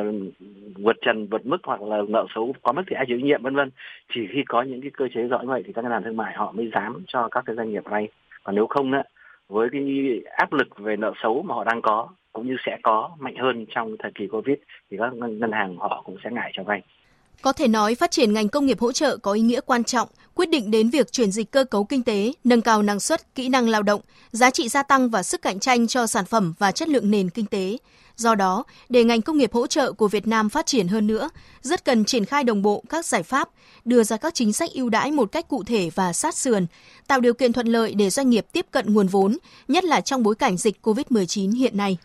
vượt 0.75 0.95
trần 1.05 1.27
vượt 1.27 1.45
mức 1.45 1.57
hoặc 1.63 1.81
là 1.81 1.97
nợ 2.07 2.25
xấu 2.35 2.55
quá 2.61 2.73
mức 2.73 2.81
thì 2.89 2.95
ai 2.95 3.05
chịu 3.07 3.17
trách 3.17 3.25
nhiệm 3.25 3.43
vân 3.43 3.55
vân. 3.55 3.69
Chỉ 4.13 4.21
khi 4.33 4.43
có 4.47 4.61
những 4.61 4.81
cái 4.81 4.91
cơ 4.93 5.05
chế 5.15 5.21
rõ 5.21 5.39
như 5.41 5.47
vậy 5.47 5.63
thì 5.65 5.73
các 5.73 5.81
ngân 5.81 5.91
hàng 5.91 6.03
thương 6.03 6.17
mại 6.17 6.33
họ 6.35 6.51
mới 6.51 6.71
dám 6.73 7.03
cho 7.07 7.27
các 7.31 7.43
cái 7.45 7.55
doanh 7.55 7.71
nghiệp 7.71 7.83
vay. 7.85 8.07
Còn 8.43 8.55
nếu 8.55 8.67
không 8.67 8.91
á 8.91 9.03
với 9.47 9.69
cái 9.71 9.81
áp 10.37 10.53
lực 10.53 10.67
về 10.77 10.95
nợ 10.95 11.13
xấu 11.23 11.41
mà 11.41 11.55
họ 11.55 11.63
đang 11.63 11.81
có 11.81 12.07
cũng 12.33 12.47
như 12.47 12.55
sẽ 12.65 12.77
có 12.83 13.09
mạnh 13.19 13.35
hơn 13.35 13.65
trong 13.75 13.95
thời 13.99 14.11
kỳ 14.15 14.27
covid 14.27 14.55
thì 14.91 14.97
các 14.99 15.13
ngân 15.13 15.51
hàng 15.51 15.77
họ 15.77 16.01
cũng 16.05 16.17
sẽ 16.23 16.29
ngại 16.31 16.51
cho 16.55 16.63
vay. 16.63 16.81
Có 17.41 17.53
thể 17.53 17.67
nói 17.67 17.95
phát 17.95 18.11
triển 18.11 18.33
ngành 18.33 18.49
công 18.49 18.65
nghiệp 18.65 18.79
hỗ 18.79 18.91
trợ 18.91 19.17
có 19.17 19.33
ý 19.33 19.41
nghĩa 19.41 19.61
quan 19.65 19.83
trọng, 19.83 20.07
quyết 20.35 20.49
định 20.49 20.71
đến 20.71 20.89
việc 20.89 21.11
chuyển 21.11 21.31
dịch 21.31 21.51
cơ 21.51 21.63
cấu 21.63 21.83
kinh 21.83 22.03
tế, 22.03 22.33
nâng 22.43 22.61
cao 22.61 22.81
năng 22.81 22.99
suất, 22.99 23.35
kỹ 23.35 23.49
năng 23.49 23.69
lao 23.69 23.83
động, 23.83 24.01
giá 24.31 24.51
trị 24.51 24.67
gia 24.67 24.83
tăng 24.83 25.09
và 25.09 25.23
sức 25.23 25.41
cạnh 25.41 25.59
tranh 25.59 25.87
cho 25.87 26.07
sản 26.07 26.25
phẩm 26.25 26.53
và 26.59 26.71
chất 26.71 26.89
lượng 26.89 27.11
nền 27.11 27.29
kinh 27.29 27.45
tế. 27.45 27.77
Do 28.19 28.35
đó, 28.35 28.63
để 28.89 29.03
ngành 29.03 29.21
công 29.21 29.37
nghiệp 29.37 29.53
hỗ 29.53 29.67
trợ 29.67 29.91
của 29.91 30.07
Việt 30.07 30.27
Nam 30.27 30.49
phát 30.49 30.65
triển 30.65 30.87
hơn 30.87 31.07
nữa, 31.07 31.29
rất 31.61 31.85
cần 31.85 32.05
triển 32.05 32.25
khai 32.25 32.43
đồng 32.43 32.61
bộ 32.61 32.83
các 32.89 33.05
giải 33.05 33.23
pháp, 33.23 33.49
đưa 33.85 34.03
ra 34.03 34.17
các 34.17 34.33
chính 34.33 34.53
sách 34.53 34.69
ưu 34.73 34.89
đãi 34.89 35.11
một 35.11 35.31
cách 35.31 35.47
cụ 35.47 35.63
thể 35.63 35.89
và 35.95 36.13
sát 36.13 36.35
sườn, 36.35 36.67
tạo 37.07 37.19
điều 37.19 37.33
kiện 37.33 37.53
thuận 37.53 37.67
lợi 37.67 37.93
để 37.93 38.09
doanh 38.09 38.29
nghiệp 38.29 38.45
tiếp 38.51 38.65
cận 38.71 38.93
nguồn 38.93 39.07
vốn, 39.07 39.37
nhất 39.67 39.83
là 39.83 40.01
trong 40.01 40.23
bối 40.23 40.35
cảnh 40.35 40.57
dịch 40.57 40.77
COVID-19 40.83 41.55
hiện 41.55 41.77
nay. 41.77 41.97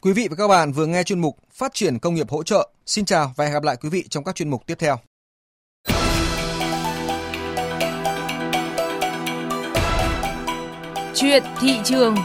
Quý 0.00 0.12
vị 0.12 0.28
và 0.30 0.36
các 0.36 0.48
bạn 0.48 0.72
vừa 0.72 0.86
nghe 0.86 1.02
chuyên 1.02 1.20
mục 1.20 1.38
Phát 1.52 1.74
triển 1.74 1.98
công 1.98 2.14
nghiệp 2.14 2.30
hỗ 2.30 2.42
trợ. 2.42 2.68
Xin 2.86 3.04
chào 3.04 3.32
và 3.36 3.44
hẹn 3.44 3.52
gặp 3.52 3.62
lại 3.62 3.76
quý 3.82 3.88
vị 3.88 4.04
trong 4.10 4.24
các 4.24 4.34
chuyên 4.34 4.50
mục 4.50 4.66
tiếp 4.66 4.78
theo. 4.78 4.98
Chuyện 11.14 11.42
thị 11.60 11.78
trường 11.84 12.16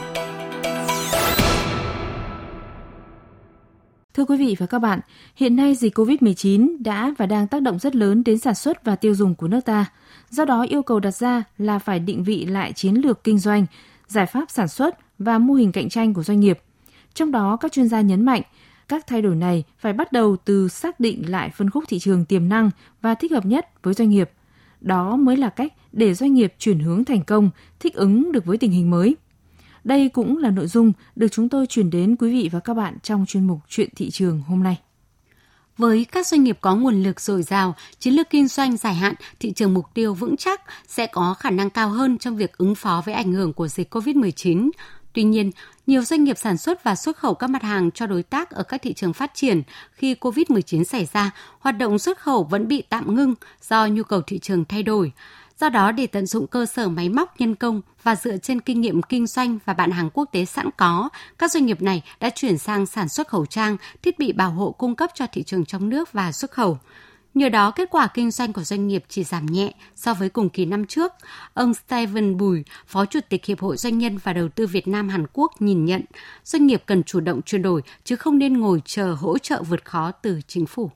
Thưa 4.19 4.25
quý 4.25 4.38
vị 4.38 4.55
và 4.59 4.65
các 4.65 4.79
bạn, 4.79 4.99
hiện 5.35 5.55
nay 5.55 5.75
dịch 5.75 5.97
COVID-19 5.97 6.83
đã 6.83 7.13
và 7.17 7.25
đang 7.25 7.47
tác 7.47 7.61
động 7.61 7.79
rất 7.79 7.95
lớn 7.95 8.23
đến 8.23 8.38
sản 8.38 8.55
xuất 8.55 8.85
và 8.85 8.95
tiêu 8.95 9.15
dùng 9.15 9.35
của 9.35 9.47
nước 9.47 9.59
ta. 9.65 9.85
Do 10.29 10.45
đó 10.45 10.65
yêu 10.69 10.83
cầu 10.83 10.99
đặt 10.99 11.11
ra 11.11 11.43
là 11.57 11.79
phải 11.79 11.99
định 11.99 12.23
vị 12.23 12.45
lại 12.45 12.73
chiến 12.73 12.95
lược 12.95 13.23
kinh 13.23 13.39
doanh, 13.39 13.65
giải 14.07 14.25
pháp 14.25 14.51
sản 14.51 14.67
xuất 14.67 14.97
và 15.19 15.38
mô 15.38 15.53
hình 15.53 15.71
cạnh 15.71 15.89
tranh 15.89 16.13
của 16.13 16.23
doanh 16.23 16.39
nghiệp. 16.39 16.59
Trong 17.13 17.31
đó 17.31 17.57
các 17.57 17.71
chuyên 17.71 17.88
gia 17.88 18.01
nhấn 18.01 18.25
mạnh, 18.25 18.41
các 18.88 19.07
thay 19.07 19.21
đổi 19.21 19.35
này 19.35 19.63
phải 19.77 19.93
bắt 19.93 20.11
đầu 20.11 20.38
từ 20.45 20.67
xác 20.67 20.99
định 20.99 21.29
lại 21.29 21.49
phân 21.49 21.69
khúc 21.69 21.83
thị 21.88 21.99
trường 21.99 22.25
tiềm 22.25 22.49
năng 22.49 22.71
và 23.01 23.15
thích 23.15 23.31
hợp 23.31 23.45
nhất 23.45 23.83
với 23.83 23.93
doanh 23.93 24.09
nghiệp. 24.09 24.31
Đó 24.81 25.15
mới 25.15 25.38
là 25.38 25.49
cách 25.49 25.73
để 25.91 26.13
doanh 26.13 26.33
nghiệp 26.33 26.53
chuyển 26.59 26.79
hướng 26.79 27.05
thành 27.05 27.23
công, 27.23 27.49
thích 27.79 27.93
ứng 27.93 28.31
được 28.31 28.45
với 28.45 28.57
tình 28.57 28.71
hình 28.71 28.89
mới. 28.89 29.15
Đây 29.89 30.10
cũng 30.10 30.38
là 30.38 30.50
nội 30.50 30.67
dung 30.67 30.91
được 31.15 31.27
chúng 31.31 31.50
tôi 31.50 31.67
chuyển 31.67 31.89
đến 31.89 32.15
quý 32.15 32.31
vị 32.31 32.50
và 32.51 32.60
các 32.60 32.74
bạn 32.74 32.98
trong 33.03 33.25
chuyên 33.25 33.48
mục 33.48 33.60
Chuyện 33.69 33.89
thị 33.96 34.10
trường 34.10 34.41
hôm 34.48 34.63
nay. 34.63 34.79
Với 35.77 36.05
các 36.12 36.27
doanh 36.27 36.43
nghiệp 36.43 36.58
có 36.62 36.75
nguồn 36.75 37.03
lực 37.03 37.22
dồi 37.22 37.43
dào, 37.43 37.75
chiến 38.00 38.13
lược 38.13 38.29
kinh 38.29 38.48
doanh 38.48 38.77
dài 38.77 38.93
hạn, 38.93 39.13
thị 39.39 39.51
trường 39.51 39.74
mục 39.74 39.86
tiêu 39.93 40.13
vững 40.13 40.38
chắc 40.38 40.62
sẽ 40.88 41.08
có 41.08 41.34
khả 41.34 41.50
năng 41.50 41.69
cao 41.69 41.89
hơn 41.89 42.17
trong 42.17 42.38
việc 42.38 42.58
ứng 42.58 42.75
phó 42.75 43.01
với 43.05 43.13
ảnh 43.13 43.34
hưởng 43.34 43.53
của 43.53 43.67
dịch 43.67 43.96
COVID-19. 43.96 44.69
Tuy 45.13 45.24
nhiên, 45.24 45.51
nhiều 45.88 46.01
doanh 46.01 46.24
nghiệp 46.24 46.38
sản 46.38 46.58
xuất 46.58 46.84
và 46.84 46.96
xuất 46.96 47.17
khẩu 47.17 47.34
các 47.34 47.50
mặt 47.50 47.63
hàng 47.63 47.91
cho 47.91 48.05
đối 48.05 48.24
tác 48.24 48.51
ở 48.51 48.63
các 48.63 48.81
thị 48.81 48.93
trường 48.93 49.13
phát 49.13 49.31
triển 49.34 49.62
khi 49.91 50.13
COVID-19 50.13 50.84
xảy 50.84 51.08
ra, 51.13 51.31
hoạt 51.60 51.77
động 51.77 52.00
xuất 52.00 52.19
khẩu 52.19 52.43
vẫn 52.43 52.67
bị 52.67 52.84
tạm 52.89 53.15
ngưng 53.15 53.36
do 53.69 53.88
nhu 53.88 54.03
cầu 54.03 54.22
thị 54.22 54.39
trường 54.39 54.65
thay 54.65 54.84
đổi. 54.84 55.12
Do 55.59 55.69
đó, 55.69 55.91
để 55.91 56.07
tận 56.07 56.25
dụng 56.25 56.47
cơ 56.47 56.65
sở 56.65 56.89
máy 56.89 57.09
móc 57.09 57.39
nhân 57.39 57.55
công 57.55 57.81
và 58.03 58.15
dựa 58.15 58.37
trên 58.37 58.61
kinh 58.61 58.81
nghiệm 58.81 59.01
kinh 59.01 59.27
doanh 59.27 59.59
và 59.65 59.73
bạn 59.73 59.91
hàng 59.91 60.09
quốc 60.13 60.29
tế 60.31 60.45
sẵn 60.45 60.69
có, 60.77 61.09
các 61.37 61.51
doanh 61.51 61.65
nghiệp 61.65 61.81
này 61.81 62.03
đã 62.19 62.29
chuyển 62.29 62.57
sang 62.57 62.85
sản 62.85 63.09
xuất 63.09 63.27
khẩu 63.27 63.45
trang, 63.45 63.77
thiết 64.01 64.19
bị 64.19 64.33
bảo 64.33 64.51
hộ 64.51 64.71
cung 64.71 64.95
cấp 64.95 65.09
cho 65.13 65.25
thị 65.31 65.43
trường 65.43 65.65
trong 65.65 65.89
nước 65.89 66.13
và 66.13 66.31
xuất 66.31 66.51
khẩu. 66.51 66.77
Nhờ 67.33 67.49
đó, 67.49 67.71
kết 67.71 67.89
quả 67.91 68.07
kinh 68.13 68.31
doanh 68.31 68.53
của 68.53 68.63
doanh 68.63 68.87
nghiệp 68.87 69.03
chỉ 69.09 69.23
giảm 69.23 69.45
nhẹ 69.45 69.73
so 69.95 70.13
với 70.13 70.29
cùng 70.29 70.49
kỳ 70.49 70.65
năm 70.65 70.85
trước. 70.85 71.11
Ông 71.53 71.73
Steven 71.73 72.37
Bùi, 72.37 72.63
Phó 72.87 73.05
Chủ 73.05 73.19
tịch 73.29 73.45
Hiệp 73.45 73.59
hội 73.59 73.77
Doanh 73.77 73.97
nhân 73.97 74.17
và 74.23 74.33
Đầu 74.33 74.49
tư 74.49 74.67
Việt 74.67 74.87
Nam 74.87 75.09
Hàn 75.09 75.25
Quốc 75.33 75.51
nhìn 75.61 75.85
nhận, 75.85 76.01
doanh 76.43 76.67
nghiệp 76.67 76.83
cần 76.85 77.03
chủ 77.03 77.19
động 77.19 77.41
chuyển 77.41 77.61
đổi 77.61 77.81
chứ 78.03 78.15
không 78.15 78.37
nên 78.37 78.59
ngồi 78.59 78.81
chờ 78.85 79.13
hỗ 79.13 79.37
trợ 79.37 79.63
vượt 79.63 79.85
khó 79.85 80.11
từ 80.11 80.41
chính 80.47 80.65
phủ. 80.65 80.91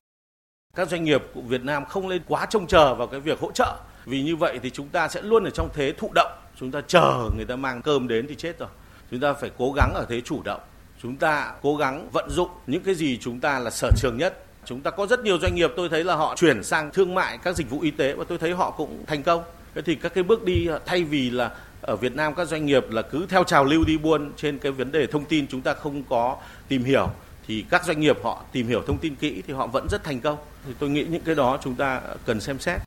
Các 0.76 0.90
doanh 0.90 1.04
nghiệp 1.04 1.24
của 1.34 1.42
Việt 1.42 1.64
Nam 1.64 1.86
không 1.86 2.10
nên 2.10 2.22
quá 2.28 2.46
trông 2.50 2.68
chờ 2.68 2.96
vào 2.96 3.08
cái 3.08 3.20
việc 3.20 3.40
hỗ 3.40 3.52
trợ 3.52 3.78
vì 4.06 4.22
như 4.22 4.36
vậy 4.36 4.60
thì 4.64 4.70
chúng 4.70 4.88
ta 4.88 5.08
sẽ 5.08 5.22
luôn 5.22 5.44
ở 5.44 5.50
trong 5.50 5.70
thế 5.74 5.94
thụ 5.98 6.12
động. 6.16 6.32
Chúng 6.60 6.72
ta 6.72 6.82
chờ 6.88 7.30
người 7.36 7.46
ta 7.46 7.56
mang 7.56 7.82
cơm 7.82 8.08
đến 8.08 8.28
thì 8.30 8.36
chết 8.36 8.60
rồi. 8.60 8.70
Chúng 9.12 9.20
ta 9.20 9.34
phải 9.34 9.52
cố 9.58 9.72
gắng 9.72 9.94
ở 9.94 10.06
thế 10.10 10.22
chủ 10.22 10.42
động. 10.44 10.62
Chúng 11.02 11.16
ta 11.16 11.54
cố 11.62 11.76
gắng 11.76 12.10
vận 12.12 12.30
dụng 12.30 12.50
những 12.68 12.84
cái 12.84 12.96
gì 12.96 13.18
chúng 13.22 13.40
ta 13.40 13.60
là 13.60 13.70
sở 13.70 13.90
trường 13.98 14.18
nhất. 14.18 14.46
Chúng 14.66 14.82
ta 14.82 14.92
có 14.92 15.08
rất 15.08 15.20
nhiều 15.20 15.40
doanh 15.40 15.56
nghiệp 15.56 15.72
tôi 15.76 15.90
thấy 15.90 16.04
là 16.04 16.16
họ 16.16 16.36
chuyển 16.36 16.64
sang 16.64 16.92
thương 16.92 17.16
mại 17.16 17.38
các 17.38 17.56
dịch 17.56 17.70
vụ 17.70 17.80
y 17.82 17.92
tế 17.92 18.14
và 18.14 18.26
tôi 18.28 18.38
thấy 18.38 18.54
họ 18.54 18.72
cũng 18.72 19.06
thành 19.08 19.24
công. 19.24 19.44
Thế 19.76 19.82
thì 19.82 19.96
các 19.96 20.14
cái 20.14 20.24
bước 20.24 20.44
đi, 20.44 20.68
thay 20.86 21.04
vì 21.04 21.30
là 21.30 21.52
ở 21.82 21.96
Việt 21.96 22.16
Nam 22.16 22.36
các 22.36 22.46
doanh 22.46 22.66
nghiệp 22.66 22.92
là 22.92 23.02
cứ 23.02 23.26
theo 23.30 23.44
trào 23.44 23.66
lưu 23.66 23.84
đi 23.84 23.98
buôn 23.98 24.32
trên 24.38 24.60
cái 24.60 24.72
vấn 24.72 24.92
đề 24.92 25.08
thông 25.08 25.26
tin 25.26 25.48
chúng 25.48 25.62
ta 25.62 25.74
không 25.74 26.04
có 26.10 26.38
tìm 26.68 26.84
hiểu, 26.84 27.10
thì 27.48 27.66
các 27.70 27.86
doanh 27.86 28.00
nghiệp 28.00 28.18
họ 28.24 28.44
tìm 28.52 28.68
hiểu 28.68 28.84
thông 28.88 28.98
tin 28.98 29.16
kỹ 29.16 29.42
thì 29.48 29.54
họ 29.54 29.68
vẫn 29.68 29.88
rất 29.90 30.04
thành 30.04 30.20
công. 30.20 30.38
Thì 30.68 30.74
tôi 30.80 30.90
nghĩ 30.90 31.06
những 31.10 31.22
cái 31.22 31.36
đó 31.36 31.58
chúng 31.64 31.76
ta 31.76 32.02
cần 32.26 32.40
xem 32.40 32.60
xét. 32.60 32.82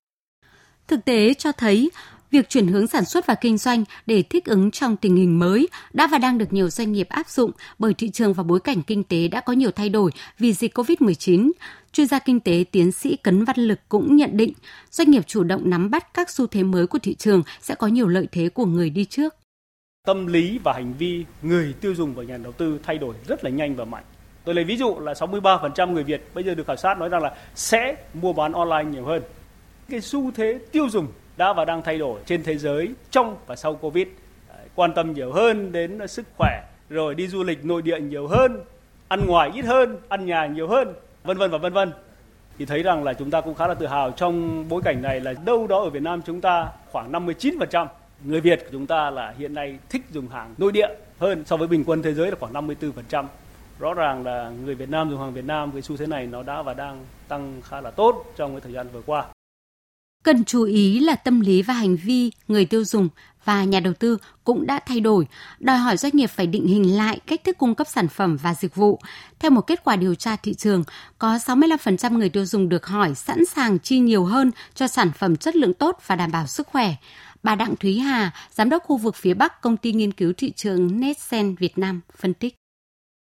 Thực 0.88 1.05
tế 1.05 1.35
cho 1.35 1.52
thấy, 1.52 1.90
việc 2.31 2.49
chuyển 2.49 2.66
hướng 2.66 2.87
sản 2.87 3.05
xuất 3.05 3.26
và 3.26 3.35
kinh 3.35 3.59
doanh 3.59 3.85
để 4.07 4.23
thích 4.23 4.45
ứng 4.45 4.71
trong 4.71 4.97
tình 4.97 5.16
hình 5.16 5.38
mới 5.38 5.69
đã 5.93 6.07
và 6.07 6.19
đang 6.19 6.38
được 6.38 6.52
nhiều 6.52 6.71
doanh 6.71 6.93
nghiệp 6.93 7.09
áp 7.09 7.28
dụng 7.28 7.50
bởi 7.78 7.95
thị 7.95 8.11
trường 8.11 8.33
và 8.33 8.43
bối 8.43 8.61
cảnh 8.61 8.83
kinh 8.83 9.05
tế 9.05 9.28
đã 9.28 9.40
có 9.40 9.52
nhiều 9.52 9.71
thay 9.71 9.88
đổi 9.88 10.11
vì 10.38 10.52
dịch 10.52 10.78
COVID-19. 10.78 11.50
Chuyên 11.93 12.07
gia 12.07 12.19
kinh 12.19 12.40
tế 12.40 12.64
tiến 12.71 12.93
sĩ 12.93 13.16
Cấn 13.16 13.45
Văn 13.45 13.57
Lực 13.57 13.78
cũng 13.88 14.16
nhận 14.16 14.37
định, 14.37 14.52
doanh 14.90 15.11
nghiệp 15.11 15.26
chủ 15.26 15.45
động 15.45 15.71
nắm 15.71 15.90
bắt 15.90 16.14
các 16.14 16.31
xu 16.31 16.47
thế 16.47 16.62
mới 16.62 16.87
của 16.87 16.99
thị 16.99 17.14
trường 17.14 17.43
sẽ 17.61 17.75
có 17.75 17.87
nhiều 17.87 18.09
lợi 18.09 18.26
thế 18.33 18.49
của 18.49 18.66
người 18.66 18.90
đi 18.90 19.05
trước. 19.05 19.35
Tâm 20.07 20.26
lý 20.26 20.59
và 20.64 20.73
hành 20.73 20.95
vi 20.99 21.25
người 21.43 21.75
tiêu 21.81 21.95
dùng 21.95 22.14
và 22.14 22.25
nhà 22.25 22.37
đầu 22.37 22.52
tư 22.52 22.78
thay 22.83 22.99
đổi 22.99 23.14
rất 23.28 23.45
là 23.45 23.50
nhanh 23.50 23.76
và 23.76 23.85
mạnh. 23.85 24.05
Tôi 24.45 24.55
lấy 24.55 24.64
ví 24.64 24.76
dụ 24.76 24.99
là 25.00 25.12
63% 25.12 25.93
người 25.93 26.05
Việt 26.05 26.31
bây 26.35 26.45
giờ 26.45 26.55
được 26.55 26.66
khảo 26.66 26.76
sát 26.76 26.99
nói 26.99 27.09
rằng 27.09 27.23
là 27.23 27.37
sẽ 27.55 27.97
mua 28.14 28.33
bán 28.33 28.52
online 28.52 28.85
nhiều 28.85 29.05
hơn 29.05 29.23
cái 29.88 30.00
xu 30.00 30.31
thế 30.31 30.59
tiêu 30.73 30.88
dùng 30.88 31.07
đã 31.37 31.52
và 31.52 31.64
đang 31.64 31.83
thay 31.83 31.99
đổi 31.99 32.21
trên 32.26 32.43
thế 32.43 32.57
giới 32.57 32.95
trong 33.11 33.37
và 33.47 33.57
sau 33.57 33.75
Covid. 33.75 34.07
Quan 34.75 34.95
tâm 34.95 35.12
nhiều 35.12 35.33
hơn 35.33 35.73
đến 35.73 36.09
sức 36.09 36.26
khỏe, 36.38 36.62
rồi 36.88 37.14
đi 37.14 37.28
du 37.28 37.43
lịch 37.43 37.64
nội 37.64 37.83
địa 37.83 38.00
nhiều 38.00 38.26
hơn, 38.26 38.61
ăn 39.09 39.26
ngoài 39.26 39.50
ít 39.55 39.64
hơn, 39.64 39.97
ăn 40.09 40.26
nhà 40.26 40.47
nhiều 40.47 40.69
hơn, 40.69 40.95
vân 41.25 41.38
vân 41.38 41.50
và 41.50 41.59
vân 41.59 41.73
vân. 41.73 41.93
Thì 42.59 42.64
thấy 42.64 42.83
rằng 42.83 43.05
là 43.05 43.14
chúng 43.14 43.31
ta 43.31 43.40
cũng 43.40 43.55
khá 43.55 43.66
là 43.66 43.75
tự 43.75 43.87
hào 43.87 44.11
trong 44.11 44.64
bối 44.69 44.83
cảnh 44.85 45.02
này 45.02 45.21
là 45.21 45.35
đâu 45.45 45.66
đó 45.66 45.83
ở 45.83 45.90
Việt 45.90 46.02
Nam 46.02 46.23
chúng 46.26 46.40
ta 46.40 46.69
khoảng 46.93 47.12
59% 47.12 47.87
người 48.25 48.40
Việt 48.40 48.61
của 48.64 48.71
chúng 48.73 48.87
ta 48.87 49.11
là 49.11 49.35
hiện 49.38 49.55
nay 49.55 49.78
thích 49.88 50.02
dùng 50.11 50.28
hàng 50.28 50.55
nội 50.59 50.73
địa 50.73 50.88
hơn 51.19 51.45
so 51.47 51.57
với 51.57 51.69
bình 51.69 51.85
quân 51.87 52.02
thế 52.02 52.14
giới 52.14 52.31
là 52.31 52.37
khoảng 52.40 52.52
54%. 52.52 53.25
Rõ 53.78 53.95
ràng 53.95 54.25
là 54.25 54.52
người 54.64 54.75
Việt 54.75 54.90
Nam 54.90 55.11
dùng 55.11 55.21
hàng 55.21 55.33
Việt 55.33 55.45
Nam 55.45 55.73
cái 55.73 55.83
xu 55.83 55.97
thế 55.97 56.07
này 56.07 56.26
nó 56.26 56.43
đã 56.43 56.62
và 56.62 56.75
đang 56.75 57.05
tăng 57.28 57.61
khá 57.64 57.81
là 57.81 57.90
tốt 57.90 58.25
trong 58.37 58.50
cái 58.50 58.61
thời 58.61 58.73
gian 58.73 58.87
vừa 58.93 59.02
qua. 59.07 59.26
Cần 60.26 60.45
chú 60.45 60.62
ý 60.62 60.99
là 60.99 61.16
tâm 61.16 61.40
lý 61.40 61.62
và 61.62 61.75
hành 61.75 61.97
vi 61.97 62.30
người 62.49 62.64
tiêu 62.64 62.85
dùng 62.85 63.09
và 63.45 63.64
nhà 63.64 63.80
đầu 63.80 63.92
tư 63.92 64.18
cũng 64.45 64.66
đã 64.66 64.80
thay 64.87 65.00
đổi, 65.00 65.26
đòi 65.59 65.78
hỏi 65.78 65.97
doanh 65.97 66.12
nghiệp 66.16 66.26
phải 66.26 66.47
định 66.47 66.66
hình 66.66 66.97
lại 66.97 67.21
cách 67.26 67.45
thức 67.45 67.59
cung 67.59 67.75
cấp 67.75 67.87
sản 67.90 68.09
phẩm 68.09 68.37
và 68.37 68.54
dịch 68.54 68.75
vụ. 68.75 69.00
Theo 69.38 69.50
một 69.50 69.61
kết 69.61 69.85
quả 69.85 69.97
điều 69.97 70.14
tra 70.14 70.37
thị 70.37 70.54
trường, 70.54 70.85
có 71.18 71.37
65% 71.37 72.18
người 72.18 72.28
tiêu 72.28 72.45
dùng 72.45 72.69
được 72.69 72.86
hỏi 72.86 73.15
sẵn 73.15 73.45
sàng 73.45 73.78
chi 73.78 73.99
nhiều 73.99 74.25
hơn 74.25 74.50
cho 74.75 74.86
sản 74.86 75.10
phẩm 75.19 75.36
chất 75.36 75.56
lượng 75.56 75.75
tốt 75.75 75.99
và 76.06 76.17
đảm 76.17 76.32
bảo 76.32 76.47
sức 76.47 76.67
khỏe. 76.67 76.95
Bà 77.43 77.54
Đặng 77.54 77.76
Thúy 77.76 77.99
Hà, 77.99 78.30
giám 78.50 78.71
đốc 78.71 78.82
khu 78.82 78.97
vực 78.97 79.15
phía 79.15 79.34
Bắc 79.34 79.60
công 79.60 79.76
ty 79.76 79.93
nghiên 79.93 80.12
cứu 80.12 80.32
thị 80.36 80.52
trường 80.56 81.00
Netsen 81.00 81.54
Việt 81.54 81.78
Nam 81.78 82.00
phân 82.19 82.34
tích. 82.34 82.54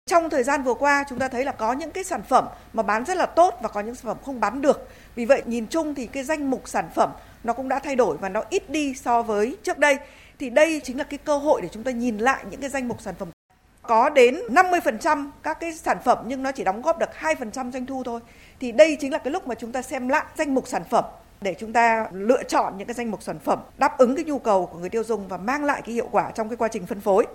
Trong 0.06 0.30
thời 0.30 0.42
gian 0.42 0.62
vừa 0.62 0.74
qua, 0.74 1.04
chúng 1.08 1.18
ta 1.18 1.28
thấy 1.28 1.44
là 1.44 1.52
có 1.52 1.72
những 1.72 1.90
cái 1.90 2.04
sản 2.04 2.22
phẩm 2.22 2.46
mà 2.72 2.82
bán 2.82 3.04
rất 3.04 3.16
là 3.16 3.26
tốt 3.26 3.54
và 3.62 3.68
có 3.68 3.80
những 3.80 3.94
sản 3.94 4.04
phẩm 4.04 4.16
không 4.24 4.40
bán 4.40 4.62
được. 4.62 4.88
Vì 5.14 5.24
vậy, 5.24 5.42
nhìn 5.46 5.66
chung 5.66 5.94
thì 5.94 6.06
cái 6.06 6.24
danh 6.24 6.50
mục 6.50 6.68
sản 6.68 6.90
phẩm 6.94 7.12
nó 7.44 7.52
cũng 7.52 7.68
đã 7.68 7.78
thay 7.78 7.96
đổi 7.96 8.16
và 8.16 8.28
nó 8.28 8.42
ít 8.50 8.70
đi 8.70 8.94
so 8.94 9.22
với 9.22 9.56
trước 9.62 9.78
đây. 9.78 9.98
Thì 10.38 10.50
đây 10.50 10.80
chính 10.84 10.98
là 10.98 11.04
cái 11.04 11.18
cơ 11.18 11.36
hội 11.36 11.62
để 11.62 11.68
chúng 11.72 11.82
ta 11.82 11.90
nhìn 11.90 12.18
lại 12.18 12.44
những 12.50 12.60
cái 12.60 12.70
danh 12.70 12.88
mục 12.88 13.00
sản 13.00 13.14
phẩm 13.18 13.28
có 13.82 14.08
đến 14.08 14.40
50% 14.48 15.30
các 15.42 15.60
cái 15.60 15.72
sản 15.72 15.98
phẩm 16.04 16.18
nhưng 16.26 16.42
nó 16.42 16.52
chỉ 16.52 16.64
đóng 16.64 16.82
góp 16.82 16.98
được 16.98 17.10
2% 17.20 17.72
doanh 17.72 17.86
thu 17.86 18.02
thôi. 18.04 18.20
Thì 18.60 18.72
đây 18.72 18.96
chính 19.00 19.12
là 19.12 19.18
cái 19.18 19.32
lúc 19.32 19.46
mà 19.46 19.54
chúng 19.54 19.72
ta 19.72 19.82
xem 19.82 20.08
lại 20.08 20.24
danh 20.36 20.54
mục 20.54 20.68
sản 20.68 20.82
phẩm 20.90 21.04
để 21.40 21.54
chúng 21.58 21.72
ta 21.72 22.06
lựa 22.12 22.42
chọn 22.42 22.78
những 22.78 22.86
cái 22.86 22.94
danh 22.94 23.10
mục 23.10 23.22
sản 23.22 23.38
phẩm 23.38 23.58
đáp 23.78 23.98
ứng 23.98 24.16
cái 24.16 24.24
nhu 24.24 24.38
cầu 24.38 24.66
của 24.66 24.78
người 24.78 24.88
tiêu 24.88 25.04
dùng 25.04 25.28
và 25.28 25.36
mang 25.36 25.64
lại 25.64 25.82
cái 25.84 25.94
hiệu 25.94 26.08
quả 26.10 26.30
trong 26.34 26.48
cái 26.48 26.56
quá 26.56 26.68
trình 26.68 26.86
phân 26.86 27.00
phối. 27.00 27.26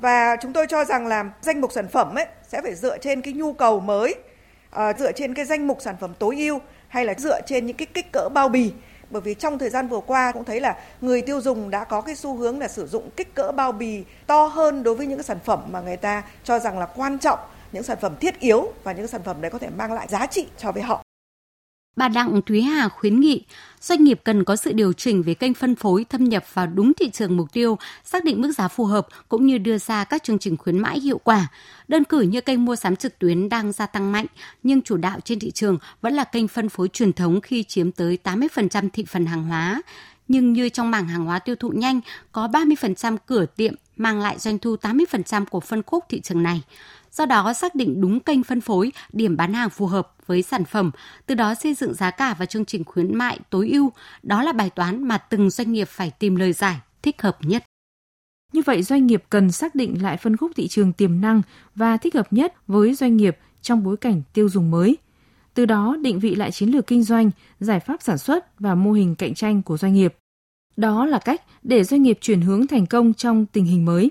Và 0.00 0.36
chúng 0.36 0.52
tôi 0.52 0.66
cho 0.66 0.84
rằng 0.84 1.06
là 1.06 1.24
danh 1.40 1.60
mục 1.60 1.72
sản 1.72 1.88
phẩm 1.88 2.14
ấy 2.14 2.26
sẽ 2.48 2.62
phải 2.62 2.74
dựa 2.74 2.98
trên 2.98 3.22
cái 3.22 3.34
nhu 3.34 3.52
cầu 3.52 3.80
mới, 3.80 4.14
à, 4.70 4.92
dựa 4.98 5.12
trên 5.12 5.34
cái 5.34 5.44
danh 5.44 5.66
mục 5.66 5.78
sản 5.80 5.96
phẩm 6.00 6.14
tối 6.18 6.36
ưu 6.36 6.60
hay 6.88 7.04
là 7.04 7.14
dựa 7.18 7.40
trên 7.46 7.66
những 7.66 7.76
cái 7.76 7.86
kích 7.94 8.12
cỡ 8.12 8.28
bao 8.28 8.48
bì. 8.48 8.72
Bởi 9.10 9.22
vì 9.22 9.34
trong 9.34 9.58
thời 9.58 9.70
gian 9.70 9.88
vừa 9.88 10.00
qua 10.00 10.32
cũng 10.32 10.44
thấy 10.44 10.60
là 10.60 10.76
người 11.00 11.22
tiêu 11.22 11.40
dùng 11.40 11.70
đã 11.70 11.84
có 11.84 12.00
cái 12.00 12.14
xu 12.14 12.36
hướng 12.36 12.58
là 12.58 12.68
sử 12.68 12.86
dụng 12.86 13.10
kích 13.16 13.34
cỡ 13.34 13.52
bao 13.52 13.72
bì 13.72 14.04
to 14.26 14.46
hơn 14.46 14.82
đối 14.82 14.94
với 14.94 15.06
những 15.06 15.18
cái 15.18 15.24
sản 15.24 15.38
phẩm 15.44 15.60
mà 15.70 15.80
người 15.80 15.96
ta 15.96 16.22
cho 16.44 16.58
rằng 16.58 16.78
là 16.78 16.86
quan 16.86 17.18
trọng, 17.18 17.38
những 17.72 17.82
sản 17.82 17.98
phẩm 18.00 18.16
thiết 18.20 18.40
yếu 18.40 18.72
và 18.84 18.92
những 18.92 19.06
sản 19.06 19.22
phẩm 19.22 19.40
đấy 19.40 19.50
có 19.50 19.58
thể 19.58 19.68
mang 19.76 19.92
lại 19.92 20.06
giá 20.10 20.26
trị 20.26 20.46
cho 20.58 20.72
với 20.72 20.82
họ. 20.82 21.02
Bà 21.96 22.08
Đặng 22.08 22.42
Thúy 22.42 22.62
Hà 22.62 22.88
khuyến 22.88 23.20
nghị 23.20 23.44
doanh 23.80 24.04
nghiệp 24.04 24.20
cần 24.24 24.44
có 24.44 24.56
sự 24.56 24.72
điều 24.72 24.92
chỉnh 24.92 25.22
về 25.22 25.34
kênh 25.34 25.54
phân 25.54 25.74
phối 25.74 26.04
thâm 26.04 26.24
nhập 26.24 26.44
vào 26.54 26.66
đúng 26.66 26.92
thị 26.94 27.10
trường 27.10 27.36
mục 27.36 27.52
tiêu, 27.52 27.78
xác 28.04 28.24
định 28.24 28.40
mức 28.40 28.52
giá 28.52 28.68
phù 28.68 28.84
hợp 28.84 29.06
cũng 29.28 29.46
như 29.46 29.58
đưa 29.58 29.78
ra 29.78 30.04
các 30.04 30.22
chương 30.22 30.38
trình 30.38 30.56
khuyến 30.56 30.78
mãi 30.78 31.00
hiệu 31.00 31.18
quả. 31.18 31.48
Đơn 31.88 32.04
cử 32.04 32.20
như 32.20 32.40
kênh 32.40 32.64
mua 32.64 32.76
sắm 32.76 32.96
trực 32.96 33.18
tuyến 33.18 33.48
đang 33.48 33.72
gia 33.72 33.86
tăng 33.86 34.12
mạnh, 34.12 34.26
nhưng 34.62 34.82
chủ 34.82 34.96
đạo 34.96 35.18
trên 35.24 35.38
thị 35.38 35.50
trường 35.50 35.78
vẫn 36.00 36.14
là 36.14 36.24
kênh 36.24 36.48
phân 36.48 36.68
phối 36.68 36.88
truyền 36.88 37.12
thống 37.12 37.40
khi 37.40 37.62
chiếm 37.62 37.92
tới 37.92 38.18
80% 38.24 38.88
thị 38.92 39.04
phần 39.08 39.26
hàng 39.26 39.44
hóa. 39.44 39.82
Nhưng 40.28 40.52
như 40.52 40.68
trong 40.68 40.90
mảng 40.90 41.08
hàng 41.08 41.24
hóa 41.24 41.38
tiêu 41.38 41.56
thụ 41.56 41.68
nhanh, 41.68 42.00
có 42.32 42.48
30% 42.48 43.16
cửa 43.26 43.46
tiệm 43.46 43.74
mang 43.96 44.20
lại 44.20 44.38
doanh 44.38 44.58
thu 44.58 44.76
80% 44.76 45.44
của 45.44 45.60
phân 45.60 45.82
khúc 45.82 46.04
thị 46.08 46.20
trường 46.20 46.42
này 46.42 46.62
do 47.12 47.26
đó 47.26 47.52
xác 47.52 47.74
định 47.74 48.00
đúng 48.00 48.20
kênh 48.20 48.44
phân 48.44 48.60
phối, 48.60 48.92
điểm 49.12 49.36
bán 49.36 49.54
hàng 49.54 49.70
phù 49.70 49.86
hợp 49.86 50.14
với 50.26 50.42
sản 50.42 50.64
phẩm, 50.64 50.90
từ 51.26 51.34
đó 51.34 51.54
xây 51.54 51.74
dựng 51.74 51.94
giá 51.94 52.10
cả 52.10 52.34
và 52.38 52.46
chương 52.46 52.64
trình 52.64 52.84
khuyến 52.84 53.18
mại 53.18 53.38
tối 53.50 53.68
ưu, 53.68 53.92
đó 54.22 54.42
là 54.42 54.52
bài 54.52 54.70
toán 54.70 55.08
mà 55.08 55.18
từng 55.18 55.50
doanh 55.50 55.72
nghiệp 55.72 55.88
phải 55.88 56.10
tìm 56.10 56.36
lời 56.36 56.52
giải 56.52 56.76
thích 57.02 57.22
hợp 57.22 57.38
nhất. 57.40 57.64
Như 58.52 58.62
vậy 58.66 58.82
doanh 58.82 59.06
nghiệp 59.06 59.24
cần 59.30 59.52
xác 59.52 59.74
định 59.74 60.02
lại 60.02 60.16
phân 60.16 60.36
khúc 60.36 60.50
thị 60.56 60.68
trường 60.68 60.92
tiềm 60.92 61.20
năng 61.20 61.42
và 61.74 61.96
thích 61.96 62.14
hợp 62.14 62.32
nhất 62.32 62.54
với 62.66 62.94
doanh 62.94 63.16
nghiệp 63.16 63.38
trong 63.62 63.84
bối 63.84 63.96
cảnh 63.96 64.22
tiêu 64.32 64.48
dùng 64.48 64.70
mới. 64.70 64.96
Từ 65.54 65.66
đó 65.66 65.96
định 66.02 66.18
vị 66.18 66.34
lại 66.34 66.50
chiến 66.50 66.68
lược 66.68 66.86
kinh 66.86 67.02
doanh, 67.02 67.30
giải 67.60 67.80
pháp 67.80 68.02
sản 68.02 68.18
xuất 68.18 68.60
và 68.60 68.74
mô 68.74 68.92
hình 68.92 69.14
cạnh 69.14 69.34
tranh 69.34 69.62
của 69.62 69.76
doanh 69.76 69.94
nghiệp. 69.94 70.14
Đó 70.76 71.06
là 71.06 71.18
cách 71.18 71.42
để 71.62 71.84
doanh 71.84 72.02
nghiệp 72.02 72.18
chuyển 72.20 72.40
hướng 72.40 72.66
thành 72.66 72.86
công 72.86 73.14
trong 73.14 73.46
tình 73.46 73.64
hình 73.64 73.84
mới. 73.84 74.10